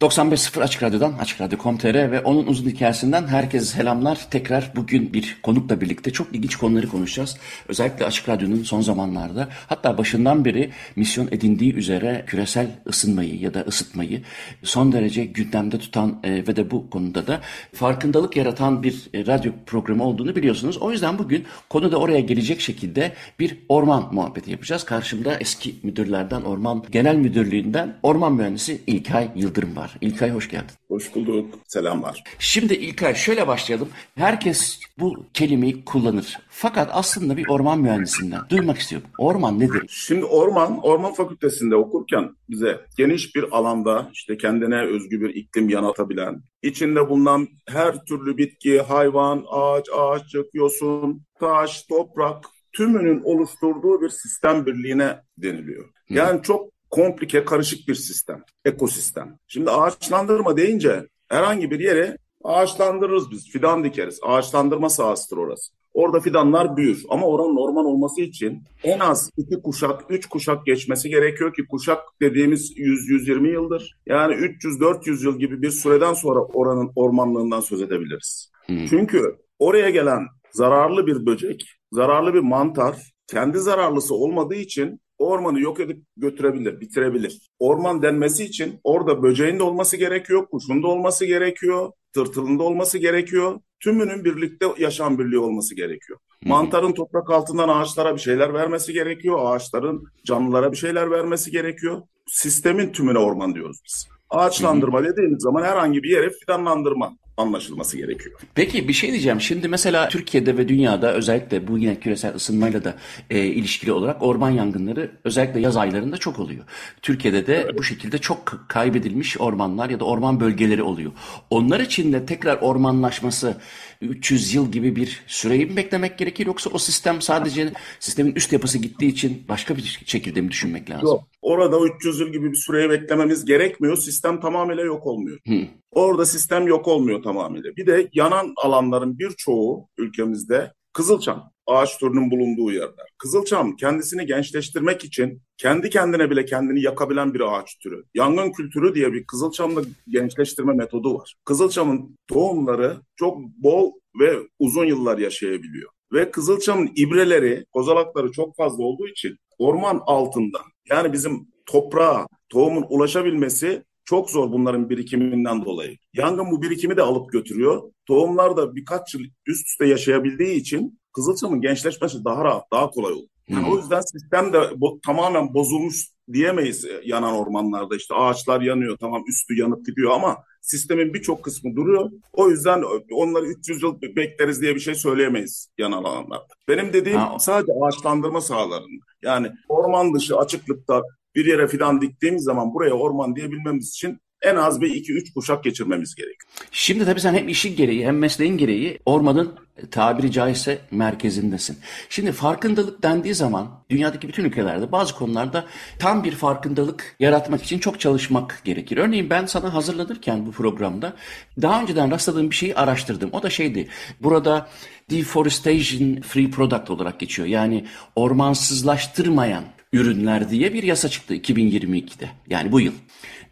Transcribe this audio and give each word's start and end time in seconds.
...95.0 0.00 0.62
Açık 0.62 0.82
Radyo'dan, 0.82 1.12
Açık 1.12 1.40
Radyo.com.tr 1.40 2.10
ve 2.10 2.20
onun 2.20 2.46
uzun 2.46 2.70
hikayesinden 2.70 3.26
herkese 3.26 3.64
selamlar. 3.64 4.18
Tekrar 4.30 4.72
bugün 4.76 5.12
bir 5.12 5.38
konukla 5.42 5.80
birlikte 5.80 6.10
çok 6.10 6.34
ilginç 6.34 6.56
konuları 6.56 6.88
konuşacağız. 6.88 7.36
Özellikle 7.68 8.04
Açık 8.04 8.28
Radyo'nun 8.28 8.62
son 8.62 8.80
zamanlarda 8.80 9.48
hatta 9.66 9.98
başından 9.98 10.44
beri 10.44 10.70
misyon 10.96 11.28
edindiği 11.30 11.74
üzere 11.74 12.24
küresel 12.26 12.66
ısınmayı 12.88 13.40
ya 13.40 13.54
da 13.54 13.60
ısıtmayı 13.60 14.22
son 14.62 14.92
derece 14.92 15.24
gündemde 15.24 15.78
tutan 15.78 16.20
e, 16.24 16.32
ve 16.32 16.56
de 16.56 16.70
bu 16.70 16.90
konuda 16.90 17.26
da 17.26 17.40
farkındalık 17.72 18.36
yaratan 18.36 18.82
bir 18.82 19.08
e, 19.14 19.26
radyo 19.26 19.52
programı 19.66 20.04
olduğunu 20.04 20.36
biliyorsunuz. 20.36 20.78
O 20.78 20.92
yüzden 20.92 21.18
bugün 21.18 21.44
konu 21.68 21.92
da 21.92 21.96
oraya 21.96 22.20
gelecek 22.20 22.60
şekilde 22.60 23.12
bir 23.38 23.58
orman 23.68 24.08
muhabbeti 24.14 24.50
yapacağız. 24.50 24.84
Karşımda 24.84 25.36
eski 25.40 25.74
müdürlerden, 25.82 26.42
Orman 26.42 26.84
Genel 26.90 27.16
Müdürlüğü'nden 27.16 27.96
orman 28.02 28.32
mühendisi 28.32 28.80
İlkay 28.86 29.28
Yıldırım 29.36 29.76
var. 29.76 29.89
İlkay 30.00 30.30
hoş 30.30 30.48
geldin. 30.48 30.74
Hoş 30.88 31.14
bulduk. 31.14 31.54
Selamlar. 31.66 32.24
Şimdi 32.38 32.74
İlkay 32.74 33.14
şöyle 33.14 33.48
başlayalım. 33.48 33.88
Herkes 34.14 34.80
bu 34.98 35.26
kelimeyi 35.34 35.84
kullanır. 35.84 36.38
Fakat 36.50 36.90
aslında 36.92 37.36
bir 37.36 37.48
orman 37.48 37.80
mühendisinden 37.80 38.40
duymak 38.50 38.78
istiyorum. 38.78 39.08
Orman 39.18 39.60
nedir? 39.60 39.82
Şimdi 39.88 40.24
orman, 40.24 40.78
orman 40.82 41.14
fakültesinde 41.14 41.76
okurken 41.76 42.30
bize 42.48 42.80
geniş 42.96 43.34
bir 43.34 43.56
alanda 43.56 44.10
işte 44.12 44.36
kendine 44.36 44.82
özgü 44.82 45.20
bir 45.20 45.34
iklim 45.34 45.68
yanatabilen, 45.68 46.42
içinde 46.62 47.08
bulunan 47.08 47.48
her 47.68 48.04
türlü 48.04 48.36
bitki, 48.36 48.80
hayvan, 48.80 49.44
ağaç, 49.50 49.84
ağaççık, 49.96 50.54
yosun, 50.54 51.22
taş, 51.40 51.82
toprak 51.82 52.44
tümünün 52.72 53.20
oluşturduğu 53.24 54.00
bir 54.00 54.08
sistem 54.08 54.66
birliğine 54.66 55.20
deniliyor. 55.38 55.88
Yani 56.08 56.42
çok 56.42 56.70
komplike, 56.90 57.44
karışık 57.44 57.88
bir 57.88 57.94
sistem, 57.94 58.42
ekosistem. 58.64 59.38
Şimdi 59.46 59.70
ağaçlandırma 59.70 60.56
deyince 60.56 61.08
herhangi 61.28 61.70
bir 61.70 61.80
yere 61.80 62.16
ağaçlandırırız 62.44 63.30
biz, 63.30 63.50
fidan 63.50 63.84
dikeriz. 63.84 64.18
Ağaçlandırma 64.22 64.90
sahasıdır 64.90 65.36
orası. 65.36 65.72
Orada 65.94 66.20
fidanlar 66.20 66.76
büyür 66.76 67.04
ama 67.08 67.26
oranın 67.26 67.56
orman 67.56 67.84
olması 67.84 68.20
için 68.20 68.62
en 68.84 68.98
az 68.98 69.30
iki 69.36 69.62
kuşak, 69.62 70.04
üç 70.08 70.26
kuşak 70.26 70.66
geçmesi 70.66 71.08
gerekiyor 71.08 71.54
ki 71.54 71.62
kuşak 71.70 71.98
dediğimiz 72.22 72.72
100-120 72.76 73.52
yıldır. 73.52 73.96
Yani 74.06 74.34
300-400 74.34 75.24
yıl 75.24 75.38
gibi 75.38 75.62
bir 75.62 75.70
süreden 75.70 76.14
sonra 76.14 76.40
oranın 76.40 76.92
ormanlığından 76.96 77.60
söz 77.60 77.82
edebiliriz. 77.82 78.50
Hmm. 78.66 78.86
Çünkü 78.86 79.36
oraya 79.58 79.90
gelen 79.90 80.26
zararlı 80.52 81.06
bir 81.06 81.26
böcek, 81.26 81.64
zararlı 81.92 82.34
bir 82.34 82.40
mantar 82.40 82.96
kendi 83.26 83.58
zararlısı 83.58 84.14
olmadığı 84.14 84.54
için 84.54 85.00
ormanı 85.20 85.60
yok 85.60 85.80
edip 85.80 86.02
götürebilir, 86.16 86.80
bitirebilir. 86.80 87.50
Orman 87.58 88.02
denmesi 88.02 88.44
için 88.44 88.80
orada 88.84 89.22
böceğin 89.22 89.58
de 89.58 89.62
olması 89.62 89.96
gerekiyor, 89.96 90.46
kuşun 90.46 90.82
da 90.82 90.86
olması 90.86 91.24
gerekiyor, 91.24 91.92
tırtılın 92.12 92.58
da 92.58 92.62
olması 92.62 92.98
gerekiyor. 92.98 93.60
Tümünün 93.80 94.24
birlikte 94.24 94.66
yaşam 94.78 95.18
birliği 95.18 95.38
olması 95.38 95.74
gerekiyor. 95.74 96.18
Mantarın 96.44 96.92
toprak 96.92 97.30
altından 97.30 97.68
ağaçlara 97.68 98.14
bir 98.14 98.20
şeyler 98.20 98.54
vermesi 98.54 98.92
gerekiyor. 98.92 99.38
Ağaçların 99.42 100.04
canlılara 100.26 100.72
bir 100.72 100.76
şeyler 100.76 101.10
vermesi 101.10 101.50
gerekiyor. 101.50 102.02
Sistemin 102.26 102.92
tümüne 102.92 103.18
orman 103.18 103.54
diyoruz 103.54 103.78
biz. 103.86 104.08
Ağaçlandırma 104.30 105.04
dediğimiz 105.04 105.42
zaman 105.42 105.62
herhangi 105.62 106.02
bir 106.02 106.10
yere 106.10 106.30
fidanlandırma 106.30 107.12
anlaşılması 107.40 107.96
gerekiyor. 107.96 108.40
Peki 108.54 108.88
bir 108.88 108.92
şey 108.92 109.10
diyeceğim. 109.10 109.40
Şimdi 109.40 109.68
mesela 109.68 110.08
Türkiye'de 110.08 110.56
ve 110.56 110.68
dünyada 110.68 111.12
özellikle 111.12 111.68
bu 111.68 111.78
yine 111.78 112.00
küresel 112.00 112.34
ısınmayla 112.34 112.84
da 112.84 112.94
e, 113.30 113.44
ilişkili 113.44 113.92
olarak 113.92 114.22
orman 114.22 114.50
yangınları 114.50 115.10
özellikle 115.24 115.60
yaz 115.60 115.76
aylarında 115.76 116.16
çok 116.16 116.38
oluyor. 116.38 116.64
Türkiye'de 117.02 117.46
de 117.46 117.56
evet. 117.56 117.78
bu 117.78 117.82
şekilde 117.82 118.18
çok 118.18 118.64
kaybedilmiş 118.68 119.40
ormanlar 119.40 119.90
ya 119.90 120.00
da 120.00 120.04
orman 120.04 120.40
bölgeleri 120.40 120.82
oluyor. 120.82 121.12
Onlar 121.50 121.80
için 121.80 122.12
de 122.12 122.26
tekrar 122.26 122.56
ormanlaşması 122.56 123.56
300 124.00 124.54
yıl 124.54 124.72
gibi 124.72 124.96
bir 124.96 125.24
süreyi 125.26 125.66
mi 125.66 125.76
beklemek 125.76 126.18
gerekir 126.18 126.46
yoksa 126.46 126.70
o 126.70 126.78
sistem 126.78 127.22
sadece 127.22 127.72
sistemin 128.00 128.34
üst 128.34 128.52
yapısı 128.52 128.78
gittiği 128.78 129.06
için 129.06 129.44
başka 129.48 129.76
bir 129.76 130.02
şekilde 130.06 130.40
mi 130.40 130.50
düşünmek 130.50 130.90
lazım? 130.90 131.08
Yok. 131.08 131.22
Orada 131.42 131.80
300 131.96 132.20
yıl 132.20 132.28
gibi 132.28 132.50
bir 132.50 132.56
süreyi 132.56 132.90
beklememiz 132.90 133.44
gerekmiyor. 133.44 133.96
Sistem 133.96 134.40
tamamıyla 134.40 134.84
yok 134.84 135.06
olmuyor. 135.06 135.38
Hı. 135.46 135.60
Orada 135.90 136.26
sistem 136.26 136.66
yok 136.66 136.88
olmuyor 136.88 137.22
tamamıyla. 137.22 137.76
Bir 137.76 137.86
de 137.86 138.08
yanan 138.12 138.52
alanların 138.56 139.18
birçoğu 139.18 139.88
ülkemizde 139.98 140.72
Kızılçam 140.92 141.52
ağaç 141.70 141.98
türünün 141.98 142.30
bulunduğu 142.30 142.72
yerler. 142.72 143.06
Kızılçam 143.18 143.76
kendisini 143.76 144.26
gençleştirmek 144.26 145.04
için 145.04 145.42
kendi 145.56 145.90
kendine 145.90 146.30
bile 146.30 146.44
kendini 146.44 146.82
yakabilen 146.82 147.34
bir 147.34 147.40
ağaç 147.40 147.78
türü. 147.78 148.04
Yangın 148.14 148.52
kültürü 148.52 148.94
diye 148.94 149.12
bir 149.12 149.24
kızılçamlı 149.24 149.84
gençleştirme 150.08 150.74
metodu 150.74 151.14
var. 151.14 151.34
Kızılçamın 151.44 152.18
tohumları 152.28 152.96
çok 153.16 153.38
bol 153.38 153.92
ve 154.20 154.36
uzun 154.58 154.84
yıllar 154.84 155.18
yaşayabiliyor. 155.18 155.90
Ve 156.12 156.30
kızılçamın 156.30 156.90
ibreleri, 156.96 157.64
kozalakları 157.72 158.32
çok 158.32 158.56
fazla 158.56 158.84
olduğu 158.84 159.08
için 159.08 159.36
orman 159.58 160.00
altında 160.06 160.58
yani 160.90 161.12
bizim 161.12 161.48
toprağa 161.66 162.26
tohumun 162.48 162.86
ulaşabilmesi 162.88 163.82
çok 164.04 164.30
zor 164.30 164.52
bunların 164.52 164.90
birikiminden 164.90 165.64
dolayı. 165.64 165.96
Yangın 166.14 166.50
bu 166.50 166.62
birikimi 166.62 166.96
de 166.96 167.02
alıp 167.02 167.32
götürüyor. 167.32 167.82
Tohumlar 168.06 168.56
da 168.56 168.76
birkaç 168.76 169.14
yıl 169.14 169.20
üst 169.46 169.68
üste 169.68 169.86
yaşayabildiği 169.86 170.56
için 170.56 170.99
Kızılçam'ın 171.12 171.60
gençleşmesi 171.60 172.24
daha 172.24 172.44
rahat, 172.44 172.64
daha 172.72 172.90
kolay 172.90 173.12
olur. 173.12 173.28
Yani 173.48 173.66
hmm. 173.66 173.72
o 173.72 173.76
yüzden 173.76 174.00
sistem 174.00 174.52
de 174.52 174.56
bo- 174.56 175.00
tamamen 175.06 175.54
bozulmuş 175.54 176.06
diyemeyiz 176.32 176.84
e, 176.84 177.00
yanan 177.04 177.34
ormanlarda. 177.34 177.96
İşte 177.96 178.14
ağaçlar 178.14 178.60
yanıyor, 178.60 178.96
tamam 179.00 179.22
üstü 179.28 179.58
yanıp 179.58 179.86
gidiyor 179.86 180.10
ama 180.10 180.44
sistemin 180.60 181.14
birçok 181.14 181.44
kısmı 181.44 181.76
duruyor. 181.76 182.10
O 182.32 182.50
yüzden 182.50 182.82
onları 183.12 183.46
300 183.46 183.82
yıl 183.82 184.02
bekleriz 184.02 184.62
diye 184.62 184.74
bir 184.74 184.80
şey 184.80 184.94
söyleyemeyiz 184.94 185.68
yanan 185.78 186.04
alanlarda. 186.04 186.46
Benim 186.68 186.92
dediğim 186.92 187.18
ha. 187.18 187.38
sadece 187.38 187.72
ağaçlandırma 187.82 188.40
sahalarında. 188.40 189.04
Yani 189.22 189.50
orman 189.68 190.14
dışı 190.14 190.36
açıklıkta 190.36 191.02
bir 191.34 191.46
yere 191.46 191.68
fidan 191.68 192.00
diktiğimiz 192.00 192.44
zaman 192.44 192.74
buraya 192.74 192.94
orman 192.94 193.36
diyebilmemiz 193.36 193.88
için 193.88 194.18
en 194.42 194.56
az 194.56 194.80
bir 194.80 194.94
iki 194.94 195.12
üç 195.12 195.32
kuşak 195.32 195.64
geçirmemiz 195.64 196.14
gerekiyor. 196.14 196.50
Şimdi 196.72 197.04
tabii 197.04 197.20
sen 197.20 197.34
hem 197.34 197.48
işin 197.48 197.76
gereği 197.76 198.06
hem 198.06 198.18
mesleğin 198.18 198.58
gereği 198.58 198.98
ormanın 199.06 199.54
tabiri 199.90 200.32
caizse 200.32 200.78
merkezindesin. 200.90 201.78
Şimdi 202.08 202.32
farkındalık 202.32 203.02
dendiği 203.02 203.34
zaman 203.34 203.70
dünyadaki 203.90 204.28
bütün 204.28 204.44
ülkelerde 204.44 204.92
bazı 204.92 205.14
konularda 205.14 205.64
tam 205.98 206.24
bir 206.24 206.32
farkındalık 206.32 207.16
yaratmak 207.20 207.62
için 207.62 207.78
çok 207.78 208.00
çalışmak 208.00 208.60
gerekir. 208.64 208.96
Örneğin 208.96 209.30
ben 209.30 209.46
sana 209.46 209.74
hazırlanırken 209.74 210.46
bu 210.46 210.52
programda 210.52 211.16
daha 211.62 211.82
önceden 211.82 212.10
rastladığım 212.10 212.50
bir 212.50 212.54
şeyi 212.54 212.74
araştırdım. 212.74 213.30
O 213.32 213.42
da 213.42 213.50
şeydi. 213.50 213.88
Burada 214.20 214.68
deforestation 215.10 216.20
free 216.20 216.50
product 216.50 216.90
olarak 216.90 217.20
geçiyor. 217.20 217.48
Yani 217.48 217.86
ormansızlaştırmayan 218.16 219.64
ürünler 219.92 220.50
diye 220.50 220.74
bir 220.74 220.82
yasa 220.82 221.08
çıktı 221.08 221.34
2022'de. 221.34 222.28
Yani 222.48 222.72
bu 222.72 222.80
yıl 222.80 222.92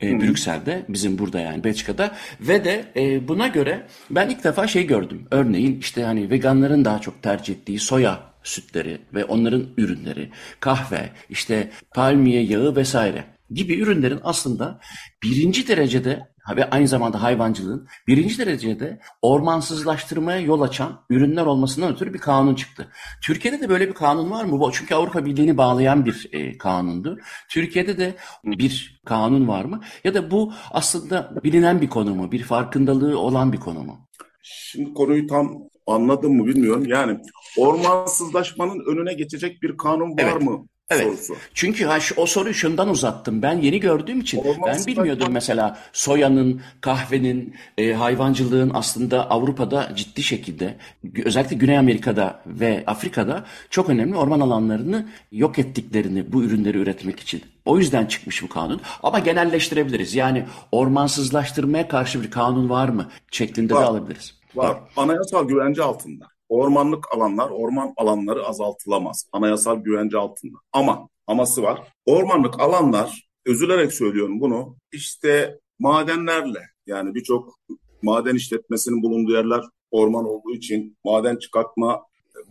e, 0.02 0.20
Brüksel'de 0.20 0.85
bizim 0.88 1.19
burada 1.19 1.40
yani 1.40 1.64
Belçika'da 1.64 2.17
ve 2.40 2.64
de 2.64 2.93
e, 2.96 3.29
buna 3.29 3.46
göre 3.46 3.87
ben 4.11 4.29
ilk 4.29 4.44
defa 4.44 4.67
şey 4.67 4.87
gördüm. 4.87 5.26
Örneğin 5.31 5.81
işte 5.81 6.05
hani 6.05 6.31
veganların 6.31 6.85
daha 6.85 7.00
çok 7.00 7.23
tercih 7.23 7.55
ettiği 7.55 7.79
soya 7.79 8.20
sütleri 8.43 8.99
ve 9.14 9.25
onların 9.25 9.67
ürünleri, 9.76 10.31
kahve, 10.61 11.11
işte 11.31 11.70
palmiye 11.94 12.43
yağı 12.43 12.76
vesaire 12.76 13.25
gibi 13.50 13.81
ürünlerin 13.81 14.20
aslında 14.23 14.81
birinci 15.23 15.69
derecede 15.69 16.29
ve 16.56 16.71
aynı 16.71 16.89
zamanda 16.89 17.23
hayvancılığın 17.23 17.89
birinci 18.06 18.39
derecede 18.39 19.00
ormansızlaştırmaya 19.23 20.41
yol 20.41 20.61
açan 20.61 21.00
ürünler 21.11 21.47
olmasından 21.47 21.93
ötürü 21.93 22.15
bir 22.15 22.19
kanun 22.19 22.55
çıktı. 22.55 22.89
Türkiye'de 23.23 23.61
de 23.61 23.69
böyle 23.69 23.89
bir 23.89 23.95
kanun 23.95 24.31
var 24.31 24.45
mı? 24.45 24.71
Çünkü 24.73 24.95
Avrupa 24.95 25.25
Birliği'ni 25.25 25.56
bağlayan 25.56 26.06
bir 26.06 26.29
e, 26.33 26.59
kanundu. 26.59 27.19
Türkiye'de 27.49 27.99
de 27.99 28.15
bir 28.45 29.00
kanun 29.06 29.49
var 29.49 29.65
mı? 29.65 29.81
Ya 30.05 30.15
da 30.15 30.31
bu 30.31 30.53
aslında 30.71 31.35
bilinen 31.45 31.81
bir 31.81 31.89
konu 31.89 32.15
mu? 32.15 32.33
Bir 32.33 32.43
farkındalığı 32.43 33.19
olan 33.19 33.53
bir 33.53 33.61
konu 33.61 33.83
mu? 33.83 34.09
Şimdi 34.43 34.94
konuyu 34.94 35.27
tam 35.27 35.59
anladın 35.87 36.33
mı 36.33 36.47
bilmiyorum. 36.47 36.85
Yani 36.87 37.19
ormansızlaşmanın 37.59 38.85
önüne 38.87 39.15
geçecek 39.15 39.62
bir 39.62 39.77
kanun 39.77 40.11
var 40.11 40.17
Evet. 40.19 40.43
mı 40.43 40.67
Evet. 40.90 41.05
sorusu. 41.05 41.37
Çünkü 41.55 41.85
ha, 41.85 42.00
şu- 42.00 42.14
o 42.20 42.26
soruyu 42.26 42.55
şundan 42.55 42.88
uzattım. 42.88 43.43
Ben 43.43 43.58
yeni 43.61 43.81
gördüğüm 43.81 44.20
için 44.20 44.40
ben 44.44 44.50
Ormansızlaşma- 44.50 44.87
bilmiyordum 44.87 45.29
mesela 45.32 45.79
soyanın, 45.93 46.61
kahvenin, 46.81 47.55
e, 47.79 47.93
hayvancılığın 47.94 48.70
aslında 48.75 49.31
Avrupa'da 49.31 49.93
ciddi 49.96 50.23
şekilde 50.23 50.76
özellikle 51.25 51.56
Güney 51.56 51.79
Amerika'da 51.79 52.40
ve 52.46 52.85
Afrika'da 52.87 53.44
çok 53.70 53.88
önemli 53.90 54.17
orman 54.17 54.40
alanlarını 54.40 55.08
yok 55.32 55.58
ettiklerini 55.58 56.32
bu 56.32 56.43
ürünleri 56.43 56.79
üretmek 56.79 57.20
için. 57.20 57.43
O 57.64 57.79
yüzden 57.79 58.06
çıkmış 58.06 58.43
bu 58.43 58.49
kanun. 58.49 58.81
Ama 59.02 59.19
genelleştirebiliriz. 59.19 60.14
Yani 60.14 60.44
ormansızlaştırmaya 60.73 61.88
karşı 61.88 62.23
bir 62.23 62.31
kanun 62.31 62.70
var 62.70 62.88
mı 62.88 63.08
şeklinde 63.31 63.69
de 63.69 63.75
Var. 63.75 63.82
alabiliriz. 63.82 64.34
Var. 64.55 64.76
Anayasal 64.96 65.49
güvence 65.49 65.82
altında. 65.82 66.26
Ormanlık 66.49 67.15
alanlar, 67.15 67.50
orman 67.50 67.93
alanları 67.97 68.47
azaltılamaz. 68.47 69.27
Anayasal 69.33 69.77
güvence 69.77 70.19
altında. 70.19 70.59
Ama, 70.73 71.09
aması 71.27 71.62
var. 71.62 71.93
Ormanlık 72.06 72.61
alanlar, 72.61 73.29
üzülerek 73.47 73.93
söylüyorum 73.93 74.41
bunu, 74.41 74.77
işte 74.93 75.59
madenlerle, 75.79 76.61
yani 76.87 77.15
birçok 77.15 77.59
maden 78.03 78.35
işletmesinin 78.35 79.03
bulunduğu 79.03 79.33
yerler 79.33 79.61
orman 79.91 80.25
olduğu 80.25 80.55
için 80.55 80.97
maden 81.05 81.37
çıkartma 81.37 82.03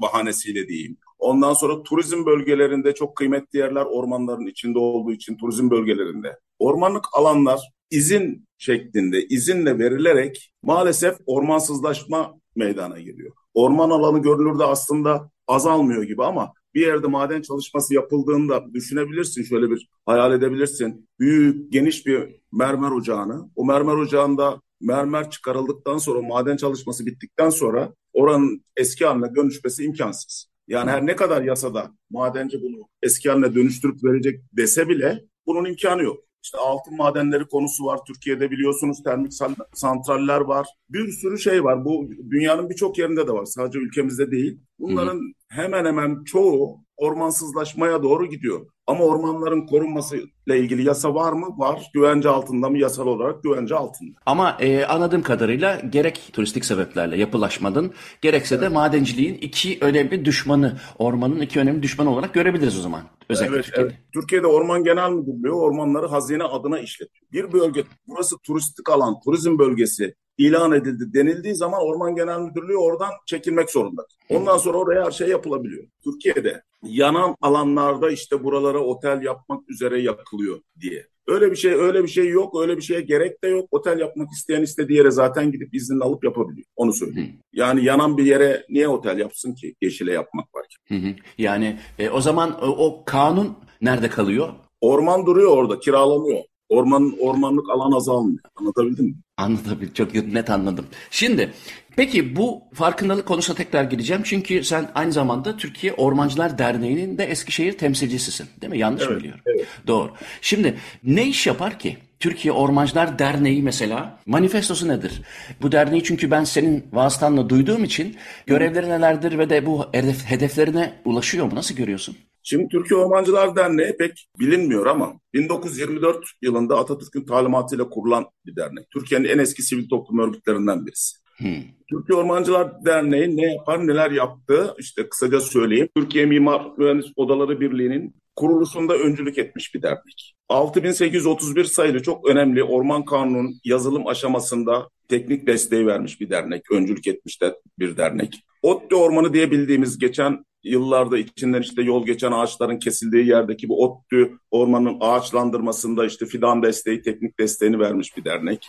bahanesiyle 0.01 0.67
diyeyim. 0.67 0.97
Ondan 1.19 1.53
sonra 1.53 1.83
turizm 1.83 2.25
bölgelerinde 2.25 2.93
çok 2.93 3.15
kıymetli 3.15 3.59
yerler 3.59 3.85
ormanların 3.85 4.47
içinde 4.47 4.79
olduğu 4.79 5.11
için 5.11 5.37
turizm 5.37 5.69
bölgelerinde. 5.69 6.39
Ormanlık 6.59 7.05
alanlar 7.13 7.59
izin 7.91 8.47
şeklinde, 8.57 9.25
izinle 9.25 9.79
verilerek 9.79 10.53
maalesef 10.63 11.17
ormansızlaşma 11.25 12.39
meydana 12.55 12.99
geliyor. 12.99 13.31
Orman 13.57 13.89
alanı 13.89 14.21
görünürde 14.21 14.63
aslında 14.63 15.31
azalmıyor 15.47 16.03
gibi 16.03 16.23
ama 16.23 16.53
bir 16.73 16.81
yerde 16.81 17.07
maden 17.07 17.41
çalışması 17.41 17.93
yapıldığında 17.93 18.73
düşünebilirsin 18.73 19.43
şöyle 19.43 19.69
bir 19.69 19.89
hayal 20.05 20.33
edebilirsin. 20.33 21.09
Büyük 21.19 21.71
geniş 21.73 22.05
bir 22.05 22.35
mermer 22.51 22.91
ocağını 22.91 23.49
o 23.55 23.65
mermer 23.65 23.93
ocağında 23.93 24.61
mermer 24.81 25.29
çıkarıldıktan 25.29 25.97
sonra 25.97 26.21
maden 26.21 26.57
çalışması 26.57 27.05
bittikten 27.05 27.49
sonra 27.49 27.93
oranın 28.13 28.61
eski 28.75 29.05
haline 29.05 29.35
dönüşmesi 29.35 29.83
imkansız. 29.83 30.47
Yani 30.67 30.91
her 30.91 31.05
ne 31.05 31.15
kadar 31.15 31.41
yasada 31.41 31.91
madenci 32.09 32.61
bunu 32.61 32.87
eski 33.01 33.29
haline 33.29 33.55
dönüştürüp 33.55 34.03
verecek 34.03 34.41
dese 34.53 34.89
bile 34.89 35.23
bunun 35.45 35.65
imkanı 35.65 36.03
yok. 36.03 36.26
İşte 36.47 36.57
altın 36.57 36.95
madenleri 36.97 37.45
konusu 37.47 37.85
var. 37.85 37.99
Türkiye'de 38.07 38.51
biliyorsunuz 38.51 39.03
termik 39.03 39.33
san- 39.33 39.55
santraller 39.73 40.41
var. 40.41 40.67
Bir 40.89 41.11
sürü 41.11 41.39
şey 41.39 41.63
var. 41.63 41.85
Bu 41.85 42.09
dünyanın 42.29 42.69
birçok 42.69 42.97
yerinde 42.97 43.27
de 43.27 43.31
var. 43.31 43.45
Sadece 43.45 43.79
ülkemizde 43.79 44.31
değil. 44.31 44.59
Bunların 44.79 45.21
hemen 45.49 45.85
hemen 45.85 46.23
çoğu 46.23 46.79
ormansızlaşmaya 46.97 48.03
doğru 48.03 48.25
gidiyor. 48.25 48.65
Ama 48.87 49.03
ormanların 49.03 49.67
korunması 49.67 50.17
ile 50.47 50.59
ilgili 50.59 50.87
yasa 50.87 51.15
var 51.15 51.33
mı? 51.33 51.47
Var. 51.57 51.91
Güvence 51.93 52.29
altında 52.29 52.69
mı? 52.69 52.77
Yasal 52.77 53.07
olarak 53.07 53.43
güvence 53.43 53.75
altında. 53.75 54.11
Ama 54.25 54.57
e, 54.59 54.85
anladığım 54.85 55.21
kadarıyla 55.23 55.79
gerek 55.89 56.29
turistik 56.33 56.65
sebeplerle 56.65 57.17
yapılaşmanın 57.17 57.93
gerekse 58.21 58.61
de 58.61 58.69
madenciliğin 58.69 59.33
iki 59.35 59.77
önemli 59.81 60.25
düşmanı, 60.25 60.77
ormanın 60.99 61.39
iki 61.41 61.59
önemli 61.59 61.83
düşmanı 61.83 62.09
olarak 62.13 62.33
görebiliriz 62.33 62.79
o 62.79 62.81
zaman. 62.81 63.01
Özellikle 63.29 63.55
Evet, 63.55 63.65
Türkiye'de. 63.65 63.89
evet. 63.91 64.01
Türkiye'de 64.13 64.47
Orman 64.47 64.83
Genel 64.83 65.11
Müdürlüğü 65.11 65.51
ormanları 65.51 66.07
hazine 66.07 66.43
adına 66.43 66.79
işletiyor. 66.79 67.25
Bir 67.31 67.53
bölge, 67.53 67.83
burası 68.07 68.37
turistik 68.37 68.89
alan, 68.89 69.19
turizm 69.25 69.59
bölgesi 69.59 70.15
ilan 70.37 70.71
edildi 70.71 71.13
denildiği 71.13 71.55
zaman 71.55 71.81
Orman 71.81 72.15
Genel 72.15 72.39
Müdürlüğü 72.39 72.77
oradan 72.77 73.09
çekilmek 73.25 73.69
zorunda. 73.69 74.05
Ondan 74.29 74.57
sonra 74.57 74.77
oraya 74.77 75.05
her 75.05 75.11
şey 75.11 75.27
yapılabiliyor. 75.29 75.83
Türkiye'de 76.03 76.61
yanan 76.83 77.35
alanlarda 77.41 78.11
işte 78.11 78.43
buralara 78.43 78.79
otel 78.79 79.21
yapmak 79.21 79.69
üzere 79.69 80.01
yakılıyor 80.01 80.61
diye. 80.79 81.07
Öyle 81.27 81.51
bir 81.51 81.55
şey 81.55 81.73
öyle 81.73 82.03
bir 82.03 82.07
şey 82.07 82.29
yok. 82.29 82.61
Öyle 82.61 82.77
bir 82.77 82.81
şeye 82.81 83.01
gerek 83.01 83.43
de 83.43 83.47
yok. 83.47 83.67
Otel 83.71 83.99
yapmak 83.99 84.31
isteyen 84.31 84.61
istediği 84.61 84.97
yere 84.97 85.11
zaten 85.11 85.51
gidip 85.51 85.75
izni 85.75 86.03
alıp 86.03 86.23
yapabiliyor. 86.23 86.67
Onu 86.75 86.93
söyleyeyim. 86.93 87.39
Yani 87.53 87.85
yanan 87.85 88.17
bir 88.17 88.25
yere 88.25 88.65
niye 88.69 88.87
otel 88.87 89.19
yapsın 89.19 89.53
ki? 89.53 89.75
Yeşile 89.81 90.11
yapmak 90.11 90.55
varken. 90.55 90.77
Hı 90.87 91.07
hı. 91.07 91.13
Yani 91.37 91.79
e, 91.99 92.09
o 92.09 92.21
zaman 92.21 92.49
e, 92.49 92.65
o 92.65 93.03
kanun 93.05 93.57
nerede 93.81 94.09
kalıyor? 94.09 94.49
Orman 94.81 95.25
duruyor 95.25 95.57
orada, 95.57 95.79
kiralanıyor. 95.79 96.39
Orman 96.69 97.13
ormanlık 97.19 97.69
alan 97.69 97.91
azalmıyor. 97.91 98.39
Anlatabildim 98.55 99.05
mi? 99.05 99.15
Anladım. 99.37 99.91
Çok 99.93 100.15
net 100.15 100.49
anladım. 100.49 100.87
Şimdi 101.11 101.53
peki 101.95 102.35
bu 102.35 102.63
farkındalık 102.73 103.25
konusuna 103.25 103.55
tekrar 103.55 103.83
gireceğim. 103.83 104.21
Çünkü 104.25 104.63
sen 104.63 104.91
aynı 104.95 105.11
zamanda 105.11 105.57
Türkiye 105.57 105.93
Ormancılar 105.93 106.57
Derneği'nin 106.57 107.17
de 107.17 107.25
Eskişehir 107.25 107.77
temsilcisisin. 107.77 108.47
Değil 108.61 108.71
mi? 108.71 108.79
Yanlış 108.79 109.03
mı 109.03 109.09
Evet, 109.11 109.19
biliyorum? 109.19 109.43
Doğru. 109.87 110.11
Şimdi 110.41 110.77
ne 111.03 111.27
iş 111.27 111.47
yapar 111.47 111.79
ki? 111.79 111.97
Türkiye 112.19 112.51
Ormancılar 112.51 113.19
Derneği 113.19 113.63
mesela 113.63 114.19
manifestosu 114.25 114.87
nedir? 114.87 115.21
Bu 115.61 115.71
derneği 115.71 116.03
çünkü 116.03 116.31
ben 116.31 116.43
senin 116.43 116.85
vasıtanla 116.93 117.49
duyduğum 117.49 117.83
için 117.83 118.15
görevleri 118.45 118.89
nelerdir 118.89 119.37
ve 119.37 119.49
de 119.49 119.65
bu 119.65 119.85
hedef, 119.91 120.25
hedeflerine 120.25 120.93
ulaşıyor 121.05 121.45
mu? 121.45 121.55
Nasıl 121.55 121.75
görüyorsun? 121.75 122.17
Şimdi 122.49 122.67
Türkiye 122.67 122.99
Ormancılar 122.99 123.55
Derneği 123.55 123.97
pek 123.97 124.27
bilinmiyor 124.39 124.85
ama 124.85 125.19
1924 125.33 126.25
yılında 126.41 126.77
Atatürk'ün 126.77 127.25
talimatıyla 127.25 127.89
kurulan 127.89 128.25
bir 128.45 128.55
dernek. 128.55 128.89
Türkiye'nin 128.89 129.27
en 129.27 129.37
eski 129.37 129.63
sivil 129.63 129.89
toplum 129.89 130.19
örgütlerinden 130.19 130.85
birisi. 130.85 131.17
Hmm. 131.37 131.63
Türkiye 131.89 132.17
Ormancılar 132.17 132.85
Derneği 132.85 133.37
ne 133.37 133.53
yapar, 133.53 133.87
neler 133.87 134.11
yaptı? 134.11 134.75
İşte 134.79 135.09
kısaca 135.09 135.39
söyleyeyim. 135.39 135.89
Türkiye 135.95 136.25
Mimar 136.25 136.71
Mühendis 136.77 137.11
Odaları 137.15 137.59
Birliği'nin 137.59 138.15
kuruluşunda 138.35 138.97
öncülük 138.97 139.37
etmiş 139.37 139.75
bir 139.75 139.81
dernek. 139.81 140.35
6831 140.49 141.63
sayılı 141.63 142.03
çok 142.03 142.29
önemli 142.29 142.63
Orman 142.63 143.05
Kanunu'nun 143.05 143.59
yazılım 143.63 144.07
aşamasında 144.07 144.89
teknik 145.07 145.47
desteği 145.47 145.87
vermiş 145.87 146.21
bir 146.21 146.29
dernek, 146.29 146.71
öncülük 146.71 147.07
etmiş 147.07 147.41
de 147.41 147.55
bir 147.79 147.97
dernek. 147.97 148.43
ODTÜ 148.67 148.95
Ormanı 148.95 149.33
diye 149.33 149.51
bildiğimiz 149.51 149.97
geçen 149.97 150.45
yıllarda 150.63 151.17
içinden 151.17 151.61
işte 151.61 151.81
yol 151.81 152.05
geçen 152.05 152.31
ağaçların 152.31 152.79
kesildiği 152.79 153.27
yerdeki 153.27 153.69
bu 153.69 153.83
ODTÜ 153.83 154.31
ormanın 154.51 154.97
ağaçlandırmasında 154.99 156.05
işte 156.05 156.25
fidan 156.25 156.63
desteği, 156.63 157.01
teknik 157.01 157.39
desteğini 157.39 157.79
vermiş 157.79 158.17
bir 158.17 158.25
dernek. 158.25 158.67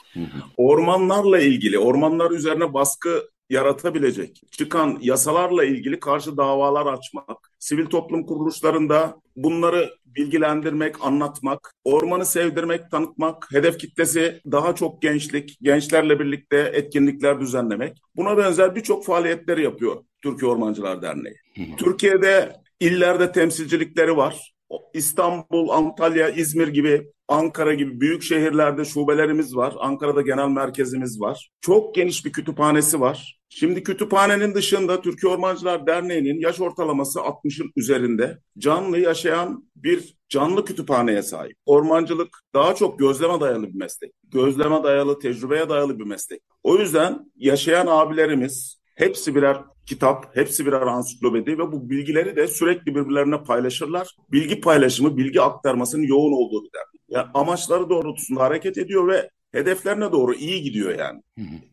Ormanlarla 0.56 1.40
ilgili, 1.40 1.78
ormanlar 1.78 2.30
üzerine 2.30 2.74
baskı 2.74 3.28
yaratabilecek, 3.50 4.42
çıkan 4.50 4.98
yasalarla 5.00 5.64
ilgili 5.64 6.00
karşı 6.00 6.36
davalar 6.36 6.86
açmak, 6.86 7.50
sivil 7.58 7.86
toplum 7.86 8.26
kuruluşlarında 8.26 9.20
bunları 9.36 9.90
bilgilendirmek, 10.06 11.04
anlatmak, 11.04 11.74
ormanı 11.84 12.26
sevdirmek, 12.26 12.90
tanıtmak, 12.90 13.52
hedef 13.52 13.78
kitlesi 13.78 14.40
daha 14.52 14.74
çok 14.74 15.02
gençlik, 15.02 15.58
gençlerle 15.62 16.20
birlikte 16.20 16.70
etkinlikler 16.74 17.40
düzenlemek. 17.40 17.96
Buna 18.16 18.36
benzer 18.38 18.74
birçok 18.74 19.04
faaliyetleri 19.04 19.62
yapıyor 19.62 19.96
Türkiye 20.22 20.50
Ormancılar 20.50 21.02
Derneği. 21.02 21.36
Türkiye'de 21.76 22.56
illerde 22.80 23.32
temsilcilikleri 23.32 24.16
var. 24.16 24.54
İstanbul, 24.94 25.68
Antalya, 25.68 26.28
İzmir 26.28 26.68
gibi, 26.68 27.10
Ankara 27.28 27.74
gibi 27.74 28.00
büyük 28.00 28.22
şehirlerde 28.22 28.84
şubelerimiz 28.84 29.56
var. 29.56 29.74
Ankara'da 29.78 30.22
genel 30.22 30.48
merkezimiz 30.48 31.20
var. 31.20 31.50
Çok 31.60 31.94
geniş 31.94 32.24
bir 32.24 32.32
kütüphanesi 32.32 33.00
var. 33.00 33.38
Şimdi 33.48 33.82
kütüphanenin 33.82 34.54
dışında 34.54 35.00
Türkiye 35.00 35.32
Ormancılar 35.32 35.86
Derneği'nin 35.86 36.40
yaş 36.40 36.60
ortalaması 36.60 37.18
60'ın 37.18 37.72
üzerinde 37.76 38.38
canlı 38.58 38.98
yaşayan 38.98 39.70
bir 39.76 40.16
canlı 40.28 40.64
kütüphaneye 40.64 41.22
sahip. 41.22 41.56
Ormancılık 41.66 42.28
daha 42.54 42.74
çok 42.74 42.98
gözleme 42.98 43.40
dayalı 43.40 43.68
bir 43.68 43.78
meslek. 43.78 44.12
Gözleme 44.32 44.82
dayalı, 44.82 45.18
tecrübeye 45.18 45.68
dayalı 45.68 45.98
bir 45.98 46.04
meslek. 46.04 46.42
O 46.62 46.76
yüzden 46.76 47.32
yaşayan 47.36 47.86
abilerimiz 47.86 48.78
hepsi 48.96 49.34
birer 49.34 49.56
kitap, 49.86 50.36
hepsi 50.36 50.66
birer 50.66 50.82
ansiklopedi 50.82 51.58
ve 51.58 51.72
bu 51.72 51.90
bilgileri 51.90 52.36
de 52.36 52.48
sürekli 52.48 52.94
birbirlerine 52.94 53.42
paylaşırlar. 53.42 54.16
Bilgi 54.32 54.60
paylaşımı, 54.60 55.16
bilgi 55.16 55.40
aktarmasının 55.40 56.02
yoğun 56.02 56.32
olduğu 56.32 56.64
bir 56.64 56.70
dernek. 56.72 56.97
Yani 57.08 57.26
amaçları 57.34 57.90
doğrultusunda 57.90 58.40
hareket 58.42 58.78
ediyor 58.78 59.08
ve 59.08 59.30
hedeflerine 59.52 60.12
doğru 60.12 60.34
iyi 60.34 60.62
gidiyor 60.62 60.98
yani. 60.98 61.22